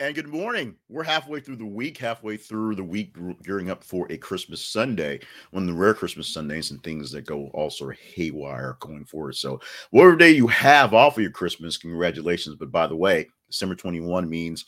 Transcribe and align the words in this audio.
And 0.00 0.14
good 0.14 0.28
morning. 0.28 0.76
We're 0.88 1.04
halfway 1.04 1.40
through 1.40 1.56
the 1.56 1.66
week, 1.66 1.98
halfway 1.98 2.38
through 2.38 2.74
the 2.74 2.82
week, 2.82 3.14
gearing 3.42 3.68
up 3.68 3.84
for 3.84 4.10
a 4.10 4.16
Christmas 4.16 4.64
Sunday, 4.64 5.20
one 5.50 5.64
of 5.64 5.66
the 5.66 5.74
rare 5.74 5.92
Christmas 5.92 6.26
Sundays 6.26 6.70
and 6.70 6.82
things 6.82 7.12
that 7.12 7.26
go 7.26 7.48
all 7.48 7.68
sort 7.68 7.92
of 7.92 8.00
haywire 8.00 8.78
going 8.80 9.04
forward. 9.04 9.36
So, 9.36 9.60
whatever 9.90 10.16
day 10.16 10.30
you 10.30 10.46
have 10.46 10.94
off 10.94 11.18
of 11.18 11.22
your 11.22 11.30
Christmas, 11.30 11.76
congratulations. 11.76 12.56
But 12.56 12.72
by 12.72 12.86
the 12.86 12.96
way, 12.96 13.28
December 13.50 13.74
21 13.74 14.26
means 14.26 14.64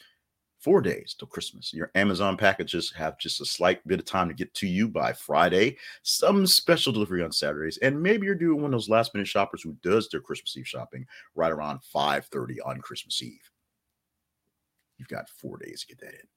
four 0.59 0.83
days 0.83 1.17
till 1.19 1.29
Christmas. 1.29 1.73
Your 1.73 1.91
Amazon 1.95 2.37
packages 2.37 2.93
have 2.95 3.19
just 3.19 3.41
a 3.41 3.47
slight 3.47 3.89
bit 3.89 4.01
of 4.01 4.05
time 4.05 4.29
to 4.29 4.35
get 4.35 4.53
to 4.53 4.67
you 4.67 4.87
by 4.87 5.15
Friday, 5.15 5.79
some 6.03 6.47
special 6.47 6.93
delivery 6.93 7.23
on 7.23 7.33
Saturdays, 7.33 7.79
and 7.79 8.03
maybe 8.03 8.27
you're 8.27 8.35
doing 8.35 8.57
one 8.61 8.67
of 8.67 8.73
those 8.73 8.91
last 8.91 9.15
minute 9.15 9.29
shoppers 9.29 9.63
who 9.63 9.75
does 9.83 10.11
their 10.11 10.21
Christmas 10.21 10.55
Eve 10.59 10.69
shopping 10.69 11.07
right 11.35 11.53
around 11.53 11.81
5:30 11.83 12.61
on 12.67 12.83
Christmas 12.83 13.23
Eve. 13.23 13.52
You've 15.03 15.09
got 15.09 15.29
four 15.29 15.59
days 15.59 15.81
to 15.81 15.89
get 15.89 15.99
that 15.99 16.15
in. 16.15 16.29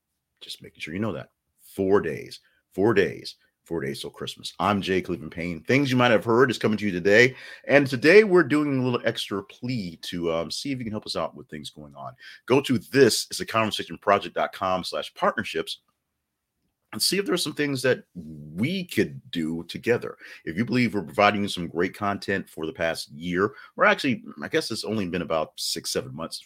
Just 0.42 0.64
making 0.64 0.80
sure 0.82 0.96
you 0.96 1.00
know 1.00 1.14
that. 1.14 1.30
Four 1.76 2.02
days, 2.02 2.40
four 2.74 2.96
days, 2.96 3.36
four 3.64 3.80
days 3.80 4.02
till 4.02 4.10
Christmas. 4.10 4.54
I'm 4.60 4.82
Jay 4.82 5.04
Cleveland 5.04 5.34
Payne. 5.34 5.62
Things 5.62 5.92
you 5.92 5.98
might 5.98 6.10
have 6.10 6.26
heard 6.26 6.50
is 6.50 6.58
coming 6.58 6.76
to 6.80 6.86
you 6.86 6.92
today. 6.92 7.36
And 7.68 7.86
today 7.86 8.24
we're 8.24 8.42
doing 8.42 8.80
a 8.80 8.84
little 8.84 9.02
extra 9.06 9.44
plea 9.44 10.00
to 10.06 10.34
um, 10.34 10.50
see 10.50 10.72
if 10.72 10.80
you 10.80 10.84
can 10.84 10.92
help 10.92 11.06
us 11.06 11.16
out 11.16 11.36
with 11.36 11.48
things 11.48 11.70
going 11.70 11.94
on. 11.94 12.14
Go 12.48 12.60
to 12.62 12.80
this 12.80 13.28
is 13.30 13.40
a 13.40 13.46
conversation 13.46 14.00
project.com 14.00 14.84
slash 14.84 15.14
partnerships 15.14 15.82
and 16.92 17.00
see 17.00 17.20
if 17.20 17.26
there's 17.28 17.44
some 17.44 17.54
things 17.54 17.84
that 17.84 18.04
we 18.16 18.86
could 18.86 19.22
do 19.30 19.64
together. 19.66 20.18
If 20.44 20.58
you 20.58 20.66
believe 20.66 20.96
we're 20.96 21.04
providing 21.04 21.44
you 21.44 21.50
some 21.50 21.68
great 21.68 21.96
content 21.96 22.50
for 22.50 22.66
the 22.66 22.74
past 22.74 23.12
year, 23.12 23.54
or 23.78 23.86
actually, 23.86 24.24
I 24.42 24.48
guess 24.48 24.72
it's 24.72 24.86
only 24.86 25.06
been 25.06 25.22
about 25.22 25.52
six, 25.56 25.92
seven 25.92 26.16
months 26.16 26.44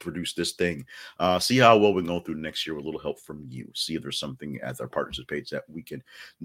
produce 0.00 0.32
this 0.32 0.52
thing. 0.52 0.84
Uh, 1.18 1.38
see 1.38 1.58
how 1.58 1.76
well 1.76 1.94
we 1.94 2.02
can 2.02 2.08
go 2.08 2.20
through 2.20 2.36
next 2.36 2.66
year 2.66 2.74
with 2.74 2.84
a 2.84 2.86
little 2.86 3.00
help 3.00 3.20
from 3.20 3.44
you. 3.48 3.70
See 3.74 3.94
if 3.94 4.02
there's 4.02 4.18
something 4.18 4.58
at 4.62 4.80
our 4.80 4.88
partnership 4.88 5.28
page 5.28 5.50
that 5.50 5.64
we 5.68 5.82
can 5.82 6.02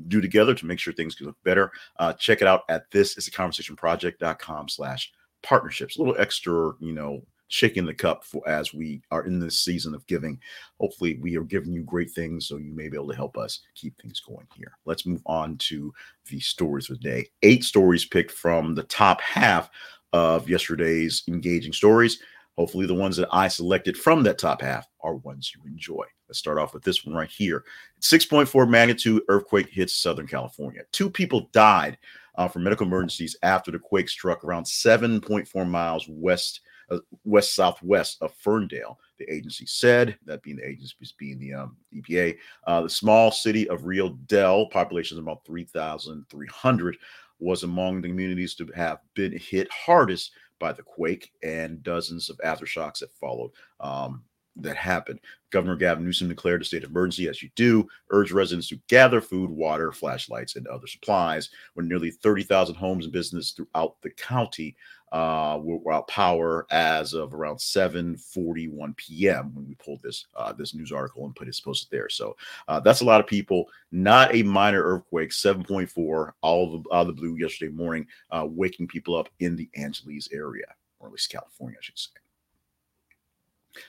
do 0.08 0.22
together 0.22 0.53
to 0.53 0.66
make 0.66 0.80
sure 0.80 0.94
things 0.94 1.16
can 1.16 1.28
look 1.28 1.42
better. 1.44 1.72
Uh, 1.97 2.14
check 2.14 2.42
it 2.42 2.47
out 2.47 2.64
at 2.70 2.89
this 2.92 3.17
is 3.17 3.28
a 3.28 3.31
conversation 3.31 3.75
project.com 3.75 4.70
slash 4.70 5.12
partnerships. 5.42 5.97
A 5.97 6.00
little 6.00 6.20
extra, 6.20 6.73
you 6.80 6.94
know, 6.94 7.23
shaking 7.47 7.86
the 7.86 7.94
cup 7.94 8.23
for 8.23 8.47
as 8.47 8.73
we 8.73 9.02
are 9.12 9.25
in 9.25 9.39
this 9.39 9.59
season 9.59 9.94
of 9.94 10.06
giving. 10.08 10.40
Hopefully, 10.80 11.19
we 11.22 11.38
are 11.38 11.44
giving 11.44 11.72
you 11.72 11.84
great 11.84 12.12
things 12.12 12.47
so 12.47 12.58
you 12.58 12.73
may 12.73 12.90
be 12.90 12.97
able 12.97 13.09
to 13.09 13.16
help 13.16 13.38
us 13.38 13.62
keep 13.75 14.00
things 14.02 14.19
going 14.19 14.47
here. 14.56 14.78
Let's 14.86 15.06
move 15.06 15.22
on 15.25 15.58
to 15.58 15.94
the 16.30 16.40
stories 16.40 16.90
of 16.90 17.00
the 17.00 17.09
day. 17.09 17.28
Eight 17.44 17.64
stories 17.64 18.06
picked 18.06 18.31
from 18.31 18.75
the 18.75 18.84
top 18.84 19.22
half 19.22 19.69
of 20.14 20.50
yesterday's 20.50 21.23
engaging 21.28 21.73
stories. 21.73 22.19
Hopefully, 22.58 22.86
the 22.86 22.94
ones 22.94 23.17
that 23.17 23.28
I 23.31 23.50
selected 23.50 23.98
from 23.98 24.23
that 24.23 24.38
top 24.38 24.61
half 24.61 24.88
are 25.02 25.16
ones 25.16 25.52
you 25.53 25.61
enjoy. 25.70 26.06
Let's 26.30 26.39
start 26.39 26.58
off 26.58 26.73
with 26.73 26.84
this 26.84 27.06
one 27.06 27.16
right 27.16 27.30
here 27.30 27.64
6.4 28.02 28.70
magnitude 28.70 29.23
earthquake 29.28 29.70
hits 29.70 29.95
Southern 29.95 30.28
California. 30.28 30.81
Two 30.92 31.09
people 31.09 31.50
died 31.52 31.97
uh, 32.36 32.47
from 32.47 32.64
medical 32.64 32.88
emergencies 32.88 33.36
after 33.44 33.72
the 33.72 33.80
quake 33.80 34.09
struck 34.09 34.44
around 34.44 34.64
7.4 34.64 35.67
miles 35.67 36.06
west. 36.08 36.62
Uh, 36.92 37.00
west 37.23 37.56
southwest 37.56 38.20
of 38.22 38.31
Ferndale, 38.36 39.00
the 39.17 39.28
agency 39.34 39.66
said, 39.66 40.16
that 40.23 40.44
being 40.44 40.58
the 40.58 40.69
agency 40.69 40.94
being 41.17 41.40
the 41.40 41.52
um, 41.52 41.75
EPA. 41.92 42.38
Uh, 42.67 42.81
the 42.81 42.90
small 42.92 43.31
city 43.31 43.68
of 43.69 43.88
Rio 43.88 44.09
Dell, 44.28 44.68
population 44.68 45.16
is 45.16 45.19
about 45.19 45.44
3,300, 45.47 46.97
was 47.40 47.63
among 47.63 48.01
the 48.01 48.07
communities 48.07 48.53
to 48.53 48.68
have 48.75 49.00
been 49.16 49.35
hit 49.35 49.68
hardest 49.72 50.31
by 50.60 50.72
the 50.72 50.84
quake 50.84 51.32
and 51.44 51.84
dozens 51.84 52.30
of 52.30 52.38
aftershocks 52.38 53.00
that 53.00 53.14
followed. 53.14 53.52
Um, 53.80 54.24
that 54.58 54.78
happened. 54.78 55.20
Governor 55.52 55.76
Gavin 55.76 56.04
Newsom 56.04 56.28
declared 56.28 56.62
a 56.62 56.66
state 56.66 56.84
of 56.84 56.90
emergency, 56.90 57.30
as 57.30 57.42
you 57.42 57.50
do, 57.56 57.88
urged 58.10 58.32
residents 58.32 58.68
to 58.70 58.80
gather 58.88 59.22
food, 59.22 59.50
water, 59.50 59.92
flashlights, 59.92 60.56
and 60.56 60.68
other 60.68 60.88
supplies. 60.88 61.50
When 61.76 61.88
nearly 61.88 62.12
30,000 62.12 62.76
homes 62.76 63.06
and 63.06 63.14
businesses 63.14 63.52
throughout 63.52 63.96
the 64.02 64.10
county 64.12 64.76
uh, 65.12 65.58
were 65.62 65.78
without 65.78 66.08
power 66.10 66.66
as 66.72 67.14
of 67.14 67.34
around 67.34 67.58
7:41 67.58 68.98
p.m. 68.98 69.54
when 69.54 69.66
we 69.66 69.76
pulled 69.76 70.02
this 70.02 70.26
uh, 70.36 70.52
this 70.52 70.74
news 70.74 70.92
article 70.92 71.26
and 71.26 71.36
put 71.36 71.48
it 71.48 71.62
posted 71.64 71.90
there. 71.90 72.10
So 72.10 72.36
uh, 72.68 72.82
that's 72.82 73.02
a 73.02 73.06
lot 73.06 73.22
of 73.22 73.28
people. 73.28 73.70
Not 73.92 74.36
a 74.36 74.44
minor 74.44 74.84
earthquake, 74.84 75.30
7.4, 75.30 76.32
all 76.42 76.76
of 76.76 76.84
the, 76.84 76.94
out 76.94 77.02
of 77.02 77.08
the 77.08 77.14
blue 77.14 77.36
yesterday 77.36 77.72
morning, 77.72 78.08
uh, 78.32 78.46
waking 78.50 78.88
people 78.88 79.16
up 79.16 79.30
in 79.40 79.56
the 79.56 79.70
Angeles 79.76 80.28
area, 80.34 80.66
or 81.00 81.08
at 81.08 81.14
least 81.14 81.32
California, 81.32 81.78
I 81.80 81.84
should 81.84 81.98
say. 81.98 82.25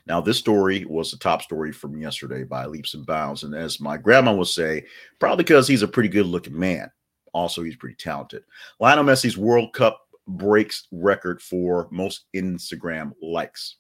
Now, 0.06 0.20
this 0.20 0.38
story 0.38 0.84
was 0.84 1.10
the 1.10 1.18
top 1.18 1.42
story 1.42 1.72
from 1.72 1.98
yesterday 1.98 2.44
by 2.44 2.66
leaps 2.66 2.94
and 2.94 3.06
bounds. 3.06 3.42
And 3.42 3.54
as 3.54 3.80
my 3.80 3.96
grandma 3.96 4.34
would 4.34 4.48
say, 4.48 4.84
probably 5.18 5.44
because 5.44 5.68
he's 5.68 5.82
a 5.82 5.88
pretty 5.88 6.08
good 6.08 6.26
looking 6.26 6.58
man. 6.58 6.90
Also, 7.32 7.62
he's 7.62 7.76
pretty 7.76 7.96
talented. 7.96 8.44
Lionel 8.80 9.04
Messi's 9.04 9.36
World 9.36 9.72
Cup 9.72 10.00
breaks 10.26 10.88
record 10.90 11.40
for 11.40 11.88
most 11.90 12.24
Instagram 12.34 13.12
likes. 13.22 13.76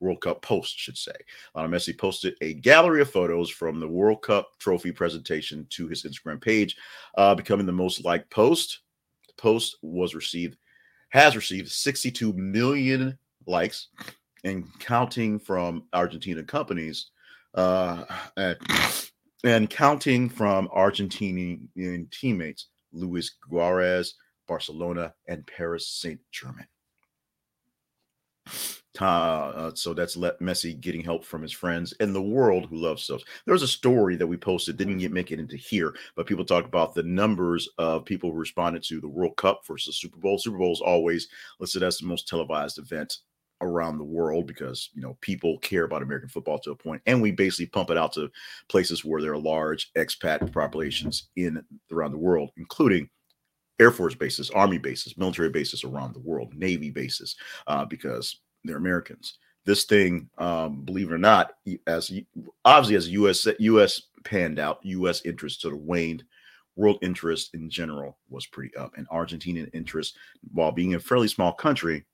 World 0.00 0.20
Cup 0.20 0.42
post, 0.42 0.78
should 0.78 0.96
say. 0.96 1.12
Lionel 1.54 1.72
Messi 1.72 1.96
posted 1.96 2.34
a 2.40 2.54
gallery 2.54 3.00
of 3.00 3.10
photos 3.10 3.50
from 3.50 3.80
the 3.80 3.88
World 3.88 4.22
Cup 4.22 4.50
trophy 4.58 4.92
presentation 4.92 5.66
to 5.70 5.88
his 5.88 6.04
Instagram 6.04 6.40
page, 6.40 6.76
uh, 7.16 7.34
becoming 7.34 7.66
the 7.66 7.72
most 7.72 8.04
liked 8.04 8.30
post. 8.30 8.80
The 9.26 9.34
post 9.34 9.76
was 9.82 10.14
received, 10.14 10.56
has 11.10 11.36
received 11.36 11.70
62 11.70 12.32
million 12.34 13.18
likes, 13.46 13.88
and 14.44 14.66
counting 14.80 15.38
from 15.38 15.84
Argentina 15.92 16.42
companies, 16.42 17.10
uh, 17.54 18.04
and, 18.36 18.56
and 19.44 19.70
counting 19.70 20.28
from 20.28 20.68
Argentinian 20.68 22.10
teammates, 22.10 22.68
Luis 22.92 23.32
Suarez, 23.48 24.14
Barcelona, 24.46 25.14
and 25.26 25.46
Paris 25.46 25.88
Saint 25.88 26.20
Germain. 26.32 26.66
Uh, 28.98 29.70
so 29.74 29.94
that's 29.94 30.16
let 30.16 30.40
Messi 30.40 30.80
getting 30.80 31.04
help 31.04 31.24
from 31.24 31.40
his 31.40 31.52
friends 31.52 31.92
in 32.00 32.12
the 32.12 32.22
world 32.22 32.66
who 32.66 32.76
loves 32.76 33.04
subs. 33.04 33.24
There 33.44 33.52
was 33.52 33.62
a 33.62 33.68
story 33.68 34.16
that 34.16 34.26
we 34.26 34.36
posted, 34.36 34.76
didn't 34.76 34.98
get 34.98 35.12
make 35.12 35.30
it 35.30 35.38
into 35.38 35.56
here, 35.56 35.94
but 36.16 36.26
people 36.26 36.44
talked 36.44 36.66
about 36.66 36.94
the 36.94 37.04
numbers 37.04 37.68
of 37.78 38.04
people 38.04 38.32
who 38.32 38.38
responded 38.38 38.82
to 38.84 39.00
the 39.00 39.08
World 39.08 39.36
Cup 39.36 39.60
versus 39.66 40.00
Super 40.00 40.18
Bowl. 40.18 40.38
Super 40.38 40.58
Bowl 40.58 40.72
is 40.72 40.80
always 40.80 41.28
listed 41.60 41.84
as 41.84 41.98
the 41.98 42.06
most 42.06 42.26
televised 42.26 42.78
event 42.78 43.18
around 43.60 43.98
the 43.98 44.04
world 44.04 44.46
because 44.46 44.90
you 44.94 45.02
know 45.02 45.16
people 45.20 45.58
care 45.58 45.84
about 45.84 46.02
American 46.02 46.28
football 46.28 46.58
to 46.60 46.70
a 46.70 46.76
point, 46.76 47.02
and 47.06 47.20
we 47.20 47.30
basically 47.30 47.66
pump 47.66 47.90
it 47.90 47.98
out 47.98 48.12
to 48.12 48.30
places 48.68 49.04
where 49.04 49.20
there 49.20 49.32
are 49.32 49.38
large 49.38 49.92
expat 49.94 50.52
populations 50.52 51.28
in 51.36 51.62
around 51.90 52.12
the 52.12 52.18
world, 52.18 52.50
including 52.56 53.08
Air 53.80 53.90
Force 53.90 54.14
bases, 54.14 54.50
Army 54.50 54.78
bases, 54.78 55.16
military 55.16 55.50
bases 55.50 55.84
around 55.84 56.14
the 56.14 56.20
world, 56.20 56.54
Navy 56.54 56.90
bases, 56.90 57.36
uh, 57.66 57.84
because 57.84 58.40
they're 58.64 58.76
Americans. 58.76 59.38
This 59.64 59.84
thing, 59.84 60.28
um, 60.38 60.82
believe 60.82 61.10
it 61.10 61.14
or 61.14 61.18
not, 61.18 61.52
as 61.86 62.10
obviously 62.64 62.96
as 62.96 63.08
U.S. 63.10 63.46
U.S. 63.58 64.02
panned 64.24 64.58
out, 64.58 64.78
U.S. 64.82 65.22
interest 65.24 65.60
sort 65.60 65.74
of 65.74 65.80
waned. 65.80 66.24
World 66.76 66.98
interest 67.02 67.54
in 67.54 67.68
general 67.68 68.18
was 68.30 68.46
pretty 68.46 68.74
up, 68.76 68.92
and 68.96 69.08
Argentinian 69.08 69.68
interest, 69.74 70.16
while 70.52 70.70
being 70.70 70.94
a 70.94 71.00
fairly 71.00 71.26
small 71.26 71.52
country, 71.52 72.04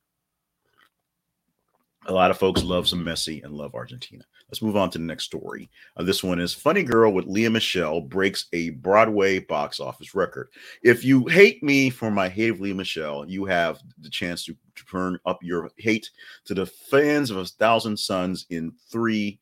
a 2.06 2.12
lot 2.12 2.30
of 2.30 2.38
folks 2.38 2.62
love 2.62 2.86
some 2.86 3.04
Messi 3.04 3.42
and 3.44 3.54
love 3.54 3.74
Argentina. 3.74 4.24
Let's 4.48 4.62
move 4.62 4.76
on 4.76 4.90
to 4.90 4.98
the 4.98 5.04
next 5.04 5.24
story. 5.24 5.70
Uh, 5.96 6.02
this 6.02 6.22
one 6.22 6.38
is 6.38 6.52
Funny 6.52 6.82
Girl 6.82 7.12
with 7.12 7.26
Lea 7.26 7.48
Michele 7.48 8.00
breaks 8.00 8.46
a 8.52 8.70
Broadway 8.70 9.38
box 9.38 9.80
office 9.80 10.14
record. 10.14 10.48
If 10.82 11.04
you 11.04 11.26
hate 11.26 11.62
me 11.62 11.90
for 11.90 12.10
my 12.10 12.28
hate 12.28 12.50
of 12.50 12.60
Lea 12.60 12.72
Michele, 12.72 13.24
you 13.26 13.44
have 13.46 13.80
the 13.98 14.10
chance 14.10 14.44
to, 14.44 14.56
turn 14.90 15.16
up 15.24 15.38
your 15.40 15.70
hate 15.78 16.10
to 16.44 16.52
the 16.52 16.66
fans 16.66 17.30
of 17.30 17.36
A 17.36 17.44
Thousand 17.44 17.96
Suns 17.96 18.44
in 18.50 18.72
three, 18.90 19.38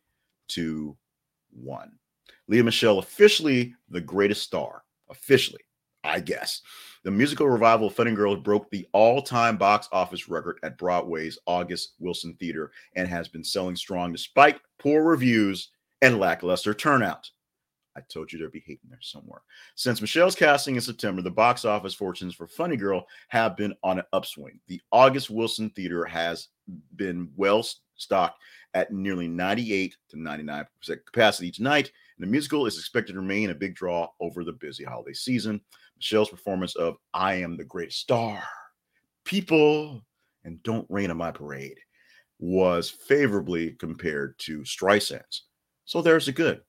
two, 0.46 0.94
one. 1.50 1.92
Lea 2.48 2.60
Michele 2.62 2.98
officially 2.98 3.74
the 3.88 4.00
greatest 4.00 4.42
star. 4.42 4.84
Officially, 5.08 5.62
I 6.04 6.20
guess. 6.20 6.60
The 7.04 7.10
musical 7.10 7.48
revival 7.48 7.88
of 7.88 7.94
Funny 7.94 8.12
Girls 8.12 8.38
broke 8.38 8.70
the 8.70 8.86
all 8.92 9.22
time 9.22 9.56
box 9.56 9.88
office 9.90 10.28
record 10.28 10.60
at 10.62 10.78
Broadway's 10.78 11.36
August 11.46 11.94
Wilson 11.98 12.34
Theater 12.34 12.70
and 12.94 13.08
has 13.08 13.26
been 13.26 13.42
selling 13.42 13.74
strong 13.74 14.12
despite 14.12 14.60
poor 14.78 15.02
reviews 15.02 15.70
and 16.00 16.20
lackluster 16.20 16.72
turnout. 16.72 17.28
I 17.96 18.02
told 18.02 18.32
you 18.32 18.38
there'd 18.38 18.52
be 18.52 18.62
hating 18.64 18.88
there 18.88 19.00
somewhere. 19.02 19.42
Since 19.74 20.00
Michele's 20.00 20.36
casting 20.36 20.76
in 20.76 20.80
September, 20.80 21.22
the 21.22 21.30
box 21.30 21.64
office 21.64 21.92
fortunes 21.92 22.34
for 22.34 22.46
Funny 22.46 22.76
Girl 22.76 23.04
have 23.28 23.56
been 23.56 23.74
on 23.82 23.98
an 23.98 24.04
upswing. 24.12 24.60
The 24.68 24.80
August 24.92 25.28
Wilson 25.28 25.70
Theater 25.70 26.04
has 26.04 26.48
been 26.96 27.30
well 27.36 27.66
stocked 27.96 28.40
at 28.74 28.92
nearly 28.92 29.28
98 29.28 29.96
to 30.10 30.16
99% 30.16 30.66
capacity 31.04 31.48
each 31.48 31.60
night, 31.60 31.90
and 32.16 32.26
the 32.26 32.30
musical 32.30 32.66
is 32.66 32.78
expected 32.78 33.14
to 33.14 33.20
remain 33.20 33.50
a 33.50 33.54
big 33.54 33.74
draw 33.74 34.08
over 34.20 34.44
the 34.44 34.52
busy 34.52 34.84
holiday 34.84 35.12
season. 35.12 35.60
Michele's 36.02 36.30
performance 36.30 36.74
of 36.74 36.96
I 37.14 37.34
Am 37.34 37.56
the 37.56 37.64
Great 37.64 37.92
Star, 37.92 38.42
People, 39.24 40.02
and 40.42 40.60
Don't 40.64 40.84
Rain 40.90 41.12
on 41.12 41.16
My 41.16 41.30
Parade 41.30 41.78
was 42.40 42.90
favorably 42.90 43.76
compared 43.78 44.36
to 44.40 44.62
Streisand's. 44.62 45.44
So 45.84 46.02
there's 46.02 46.26
a 46.26 46.32
good. 46.32 46.60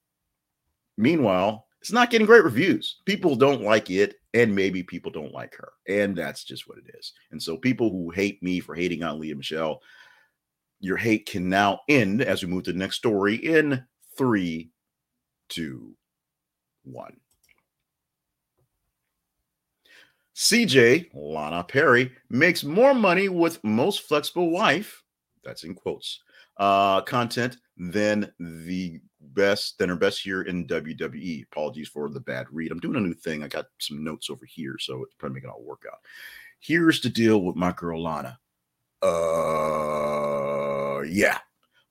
Meanwhile, 0.97 1.65
it's 1.81 1.91
not 1.91 2.11
getting 2.11 2.27
great 2.27 2.43
reviews. 2.43 3.01
People 3.05 3.35
don't 3.35 3.63
like 3.63 3.89
it, 3.89 4.17
and 4.35 4.55
maybe 4.55 4.83
people 4.83 5.11
don't 5.11 5.33
like 5.33 5.55
her. 5.55 5.71
And 5.87 6.15
that's 6.15 6.43
just 6.43 6.67
what 6.67 6.77
it 6.77 6.95
is. 6.95 7.11
And 7.31 7.41
so 7.41 7.57
people 7.57 7.89
who 7.89 8.11
hate 8.11 8.41
me 8.43 8.59
for 8.59 8.75
hating 8.75 9.01
on 9.01 9.19
Lea 9.19 9.33
Michele, 9.33 9.81
your 10.79 10.97
hate 10.97 11.25
can 11.25 11.49
now 11.49 11.79
end 11.89 12.21
as 12.21 12.43
we 12.43 12.49
move 12.49 12.65
to 12.65 12.71
the 12.71 12.77
next 12.77 12.97
story 12.97 13.37
in 13.37 13.83
three, 14.15 14.69
two, 15.49 15.95
one. 16.83 17.17
CJ, 20.35 21.09
Lana 21.13 21.63
Perry, 21.63 22.11
makes 22.29 22.63
more 22.63 22.93
money 22.93 23.29
with 23.29 23.63
most 23.63 24.01
flexible 24.01 24.49
wife, 24.49 25.03
that's 25.43 25.63
in 25.63 25.75
quotes, 25.75 26.21
uh, 26.57 27.01
content 27.01 27.57
than 27.77 28.31
the 28.39 28.99
best, 29.19 29.77
than 29.77 29.89
her 29.89 29.95
best 29.95 30.25
year 30.25 30.43
in 30.43 30.67
WWE. 30.67 31.43
Apologies 31.43 31.87
for 31.87 32.09
the 32.09 32.19
bad 32.19 32.47
read. 32.51 32.71
I'm 32.71 32.79
doing 32.79 32.97
a 32.97 33.01
new 33.01 33.13
thing. 33.13 33.43
I 33.43 33.47
got 33.47 33.65
some 33.79 34.03
notes 34.03 34.29
over 34.29 34.45
here, 34.45 34.77
so 34.79 35.03
it's 35.03 35.13
probably 35.15 35.35
making 35.35 35.49
it 35.49 35.53
all 35.53 35.63
work 35.63 35.83
out. 35.91 35.99
Here's 36.59 37.01
the 37.01 37.09
deal 37.09 37.43
with 37.43 37.55
my 37.55 37.71
girl 37.73 38.01
Lana. 38.01 38.39
Uh, 39.01 41.01
yeah. 41.01 41.39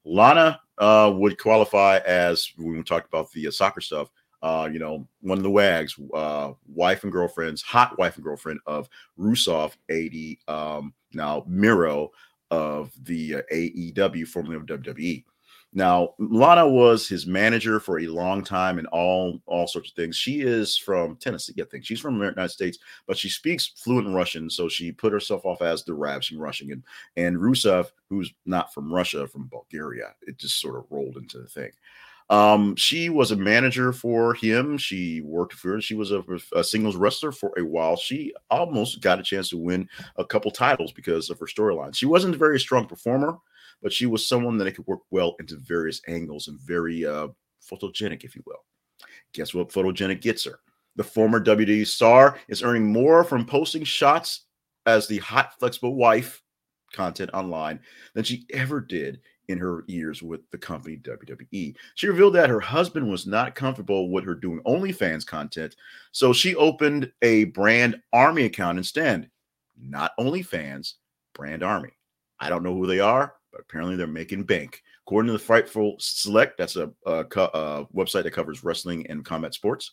Lana 0.05 0.61
uh, 0.79 1.13
would 1.15 1.39
qualify 1.39 1.99
as 1.99 2.51
when 2.57 2.77
we 2.77 2.83
talked 2.83 3.07
about 3.07 3.31
the 3.33 3.47
uh, 3.47 3.51
soccer 3.51 3.81
stuff 3.81 4.09
uh, 4.43 4.69
you 4.71 4.79
know, 4.79 5.07
one 5.21 5.39
of 5.39 5.45
the 5.45 5.51
wags, 5.51 5.97
uh, 6.15 6.53
wife 6.67 7.05
and 7.05 7.13
girlfriends, 7.13 7.63
hot 7.63 7.97
wife 7.99 8.17
and 8.17 8.25
girlfriend 8.25 8.61
of 8.67 8.89
Rusev, 9.19 9.73
80, 9.89 10.41
um, 10.49 10.93
now 11.13 11.45
Miro 11.47 12.11
of 12.51 12.93
the 13.05 13.37
uh, 13.37 13.43
AEW, 13.53 14.27
formerly 14.27 14.57
of 14.57 14.67
WWE. 14.67 15.25
Now, 15.75 16.11
Lana 16.19 16.69
was 16.69 17.09
his 17.09 17.27
manager 17.27 17.81
for 17.81 18.01
a 18.01 18.07
long 18.07 18.45
time 18.45 18.79
and 18.79 18.87
all 18.89 19.41
all 19.47 19.67
sorts 19.67 19.91
of 19.91 19.97
things. 19.97 20.17
She 20.17 20.43
is 20.43 20.77
from 20.77 21.17
Tennessee, 21.17 21.55
I 21.59 21.65
think. 21.65 21.87
She's 21.87 22.01
from 22.01 22.19
the 22.19 22.27
United 22.27 22.51
States, 22.51 22.79
but 23.07 23.17
she 23.17 23.31
speaks 23.31 23.69
fluent 23.77 24.15
Russian, 24.15 24.51
so 24.51 24.69
she 24.69 24.93
put 24.93 25.15
herself 25.15 25.47
off 25.47 25.63
as 25.63 25.83
the 25.83 25.95
Russian. 25.95 26.39
And, 26.73 26.83
and 27.17 27.39
Rusev, 27.39 27.87
who's 28.11 28.35
not 28.45 28.75
from 28.75 28.93
Russia, 28.93 29.27
from 29.27 29.49
Bulgaria, 29.49 30.15
it 30.27 30.37
just 30.37 30.61
sort 30.61 30.77
of 30.77 30.85
rolled 30.91 31.17
into 31.17 31.39
the 31.39 31.49
thing. 31.49 31.71
Um, 32.31 32.77
she 32.77 33.09
was 33.11 33.31
a 33.31 33.37
manager 33.37 33.93
for 33.93 34.35
him. 34.35 34.79
She 34.79 35.21
worked 35.21 35.55
for. 35.55 35.81
She 35.81 35.95
was 35.95 36.13
a, 36.13 36.23
a, 36.55 36.65
singles 36.65 36.97
wrestler 36.97 37.33
for 37.33 37.53
a 37.59 37.65
while. 37.65 37.97
She 37.97 38.33
almost 38.51 39.01
got 39.01 39.19
a 39.19 39.23
chance 39.23 39.51
to 39.51 39.59
win 39.59 39.89
a 40.17 40.25
couple 40.25 40.51
titles 40.51 40.93
because 40.93 41.31
of 41.31 41.39
her 41.39 41.47
storyline. 41.47 41.95
She 41.95 42.07
wasn't 42.07 42.35
a 42.35 42.39
very 42.39 42.59
strong 42.59 42.87
performer, 42.87 43.37
but 43.83 43.93
she 43.93 44.07
was 44.07 44.27
someone 44.27 44.57
that 44.59 44.75
could 44.75 44.87
work 44.87 45.01
well 45.11 45.37
into 45.41 45.57
various 45.57 46.01
angles 46.09 46.49
and 46.49 46.59
very 46.61 47.05
uh, 47.05 47.29
photogenic, 47.63 48.25
if 48.25 48.35
you 48.35 48.43
will. 48.47 48.65
Guess 49.35 49.55
what? 49.55 49.71
Photogenic 49.71 50.21
gets 50.21 50.45
her. 50.45 50.61
The 50.97 51.05
former 51.05 51.43
WWE 51.43 51.87
star 51.87 52.39
is 52.49 52.63
earning 52.63 52.93
more 52.93 53.25
from 53.25 53.47
posting 53.47 53.85
shots 53.85 54.47
as 54.87 55.07
the 55.07 55.19
hot, 55.19 55.59
flexible 55.59 55.95
wife 55.95 56.43
content 56.93 57.31
online 57.33 57.81
than 58.15 58.25
she 58.25 58.45
ever 58.53 58.81
did 58.81 59.21
in 59.49 59.59
her 59.59 59.85
years 59.87 60.23
with 60.23 60.49
the 60.51 60.59
company 60.59 60.97
WWE. 60.99 61.75
She 61.95 62.07
revealed 62.09 62.35
that 62.35 62.51
her 62.51 62.61
husband 62.61 63.11
was 63.11 63.27
not 63.27 63.55
comfortable 63.55 64.11
with 64.11 64.25
her 64.25 64.35
doing 64.35 64.61
OnlyFans 64.63 65.27
content, 65.27 65.77
so 66.13 66.33
she 66.33 66.55
opened 66.55 67.13
a 67.23 67.45
brand 67.45 68.01
army 68.13 68.45
account 68.45 68.79
instead. 68.79 69.31
Not 69.81 70.13
OnlyFans, 70.19 70.95
brand 71.35 71.63
army. 71.63 71.91
I 72.41 72.49
don't 72.49 72.63
know 72.63 72.75
who 72.75 72.87
they 72.87 73.01
are, 73.01 73.35
but 73.51 73.61
apparently 73.61 73.97
they're 73.97 74.07
making 74.07 74.45
bank. 74.45 74.83
According 75.07 75.33
to 75.33 75.39
the 75.39 75.45
Fightful 75.45 76.01
Select, 76.01 76.57
that's 76.59 76.77
a, 76.77 76.91
a, 77.07 77.21
a 77.21 77.87
website 77.95 78.23
that 78.23 78.33
covers 78.33 78.65
wrestling 78.65 79.07
and 79.09 79.25
combat 79.25 79.55
sports. 79.55 79.93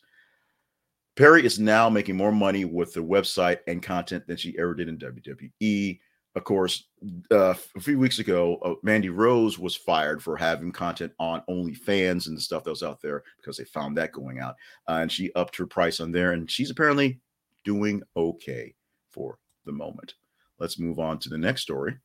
Perry 1.16 1.46
is 1.46 1.60
now 1.60 1.90
making 1.90 2.16
more 2.16 2.32
money 2.32 2.64
with 2.64 2.94
the 2.94 3.02
website 3.02 3.60
and 3.68 3.84
content 3.84 4.26
than 4.26 4.38
she 4.38 4.58
ever 4.58 4.74
did 4.74 4.88
in 4.88 4.98
WWE 4.98 6.00
of 6.36 6.44
course, 6.44 6.86
uh, 7.32 7.56
a 7.76 7.80
few 7.80 7.98
weeks 7.98 8.20
ago, 8.20 8.58
uh, 8.64 8.76
Mandy 8.84 9.10
Rose 9.10 9.58
was 9.58 9.76
fired 9.76 10.22
for 10.22 10.38
having 10.38 10.72
content 10.72 11.12
on 11.20 11.42
OnlyFans 11.50 12.28
and 12.28 12.38
the 12.38 12.42
stuff 12.42 12.64
that 12.64 12.70
was 12.70 12.84
out 12.84 13.02
there 13.02 13.24
because 13.38 13.58
they 13.58 13.64
found 13.64 13.98
that 13.98 14.12
going 14.12 14.40
out. 14.40 14.56
Uh, 14.88 15.00
and 15.02 15.12
she 15.12 15.34
upped 15.34 15.56
her 15.56 15.66
price 15.66 16.00
on 16.00 16.12
there, 16.12 16.34
and 16.34 16.50
she's 16.50 16.70
apparently 16.70 17.20
doing 17.64 18.04
okay 18.16 18.74
for 19.10 19.40
the 19.66 19.72
moment. 19.72 20.14
Let's 20.60 20.80
move 20.80 21.00
on 21.00 21.20
to 21.20 21.30
the 21.30 21.38
next 21.38 21.62
story. 21.62 21.98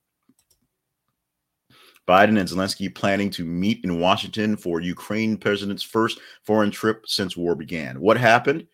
Biden 2.06 2.38
and 2.38 2.48
Zelensky 2.48 2.94
planning 2.94 3.30
to 3.30 3.44
meet 3.44 3.82
in 3.84 3.98
Washington 4.00 4.56
for 4.56 4.80
Ukraine 4.80 5.36
president's 5.36 5.82
first 5.82 6.18
foreign 6.42 6.70
trip 6.70 7.04
since 7.06 7.36
war 7.36 7.54
began. 7.54 8.00
What 8.00 8.18
happened? 8.18 8.66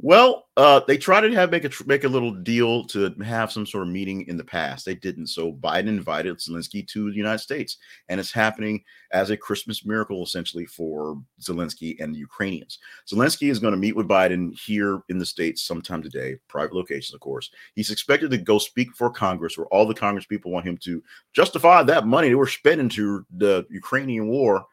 Well, 0.00 0.46
uh, 0.56 0.80
they 0.86 0.96
tried 0.96 1.22
to 1.22 1.34
have 1.34 1.50
make 1.50 1.64
a 1.64 1.70
make 1.86 2.04
a 2.04 2.08
little 2.08 2.32
deal 2.32 2.84
to 2.84 3.12
have 3.24 3.50
some 3.50 3.66
sort 3.66 3.82
of 3.82 3.92
meeting 3.92 4.28
in 4.28 4.36
the 4.36 4.44
past. 4.44 4.86
They 4.86 4.94
didn't. 4.94 5.26
So 5.26 5.52
Biden 5.52 5.88
invited 5.88 6.36
Zelensky 6.38 6.86
to 6.88 7.10
the 7.10 7.16
United 7.16 7.40
States, 7.40 7.78
and 8.08 8.20
it's 8.20 8.30
happening 8.30 8.84
as 9.10 9.30
a 9.30 9.36
Christmas 9.36 9.84
miracle, 9.84 10.22
essentially 10.22 10.66
for 10.66 11.20
Zelensky 11.40 11.98
and 12.00 12.14
the 12.14 12.18
Ukrainians. 12.20 12.78
Zelensky 13.12 13.50
is 13.50 13.58
going 13.58 13.72
to 13.72 13.78
meet 13.78 13.96
with 13.96 14.06
Biden 14.06 14.56
here 14.56 15.00
in 15.08 15.18
the 15.18 15.26
states 15.26 15.64
sometime 15.64 16.00
today, 16.00 16.36
private 16.46 16.74
locations, 16.74 17.14
of 17.14 17.20
course. 17.20 17.50
He's 17.74 17.90
expected 17.90 18.30
to 18.30 18.38
go 18.38 18.58
speak 18.58 18.94
for 18.94 19.10
Congress, 19.10 19.58
where 19.58 19.66
all 19.66 19.86
the 19.86 19.94
Congress 19.94 20.26
people 20.26 20.52
want 20.52 20.66
him 20.66 20.76
to 20.78 21.02
justify 21.32 21.82
that 21.82 22.06
money 22.06 22.28
they 22.28 22.36
were 22.36 22.46
spending 22.46 22.88
to 22.90 23.26
the 23.36 23.66
Ukrainian 23.68 24.28
war. 24.28 24.64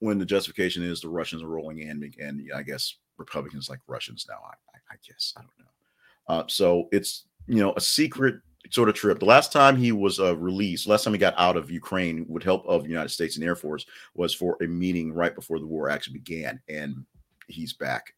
When 0.00 0.18
the 0.18 0.24
justification 0.24 0.82
is 0.82 1.00
the 1.00 1.08
Russians 1.08 1.42
are 1.42 1.48
rolling 1.48 1.80
in, 1.80 2.12
and 2.18 2.50
I 2.54 2.62
guess 2.62 2.96
Republicans 3.20 3.68
like 3.68 3.80
Russians 3.86 4.26
now. 4.28 4.38
I, 4.44 4.78
I, 4.90 4.96
guess 5.06 5.34
I 5.36 5.42
don't 5.42 5.58
know. 5.58 6.34
Uh, 6.34 6.44
so 6.48 6.88
it's 6.90 7.26
you 7.46 7.60
know 7.60 7.72
a 7.76 7.80
secret 7.80 8.36
sort 8.70 8.88
of 8.88 8.94
trip. 8.94 9.20
The 9.20 9.26
last 9.26 9.52
time 9.52 9.76
he 9.76 9.92
was 9.92 10.18
uh, 10.18 10.36
released, 10.36 10.88
last 10.88 11.04
time 11.04 11.12
he 11.12 11.18
got 11.18 11.38
out 11.38 11.56
of 11.56 11.70
Ukraine 11.70 12.26
with 12.28 12.42
help 12.42 12.66
of 12.66 12.88
United 12.88 13.10
States 13.10 13.36
and 13.36 13.44
Air 13.44 13.56
Force 13.56 13.86
was 14.14 14.34
for 14.34 14.56
a 14.62 14.66
meeting 14.66 15.12
right 15.12 15.34
before 15.34 15.60
the 15.60 15.66
war 15.66 15.88
actually 15.88 16.14
began, 16.14 16.60
and 16.68 17.04
he's 17.46 17.72
back 17.72 18.14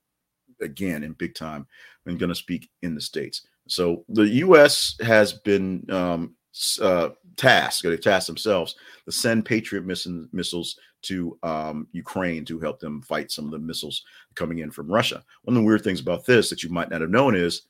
again 0.60 1.02
in 1.02 1.12
big 1.12 1.34
time 1.34 1.66
and 2.06 2.18
going 2.18 2.28
to 2.28 2.34
speak 2.34 2.70
in 2.82 2.94
the 2.94 3.00
states. 3.00 3.46
So 3.68 4.04
the 4.08 4.28
U.S. 4.28 4.96
has 5.00 5.32
been 5.32 5.86
um, 5.90 6.34
uh, 6.80 7.10
tasked, 7.36 7.84
they 7.84 7.96
tasked 7.96 8.26
themselves 8.26 8.76
to 9.04 9.12
send 9.12 9.44
Patriot 9.44 9.84
missiles 9.84 10.78
to 11.02 11.38
um, 11.42 11.86
Ukraine 11.92 12.44
to 12.46 12.58
help 12.58 12.80
them 12.80 13.02
fight 13.02 13.30
some 13.30 13.44
of 13.44 13.50
the 13.50 13.58
missiles 13.58 14.02
coming 14.34 14.58
in 14.58 14.70
from 14.70 14.90
Russia. 14.90 15.22
One 15.42 15.56
of 15.56 15.62
the 15.62 15.66
weird 15.66 15.84
things 15.84 16.00
about 16.00 16.24
this 16.24 16.50
that 16.50 16.62
you 16.62 16.70
might 16.70 16.90
not 16.90 17.00
have 17.00 17.10
known 17.10 17.34
is 17.34 17.62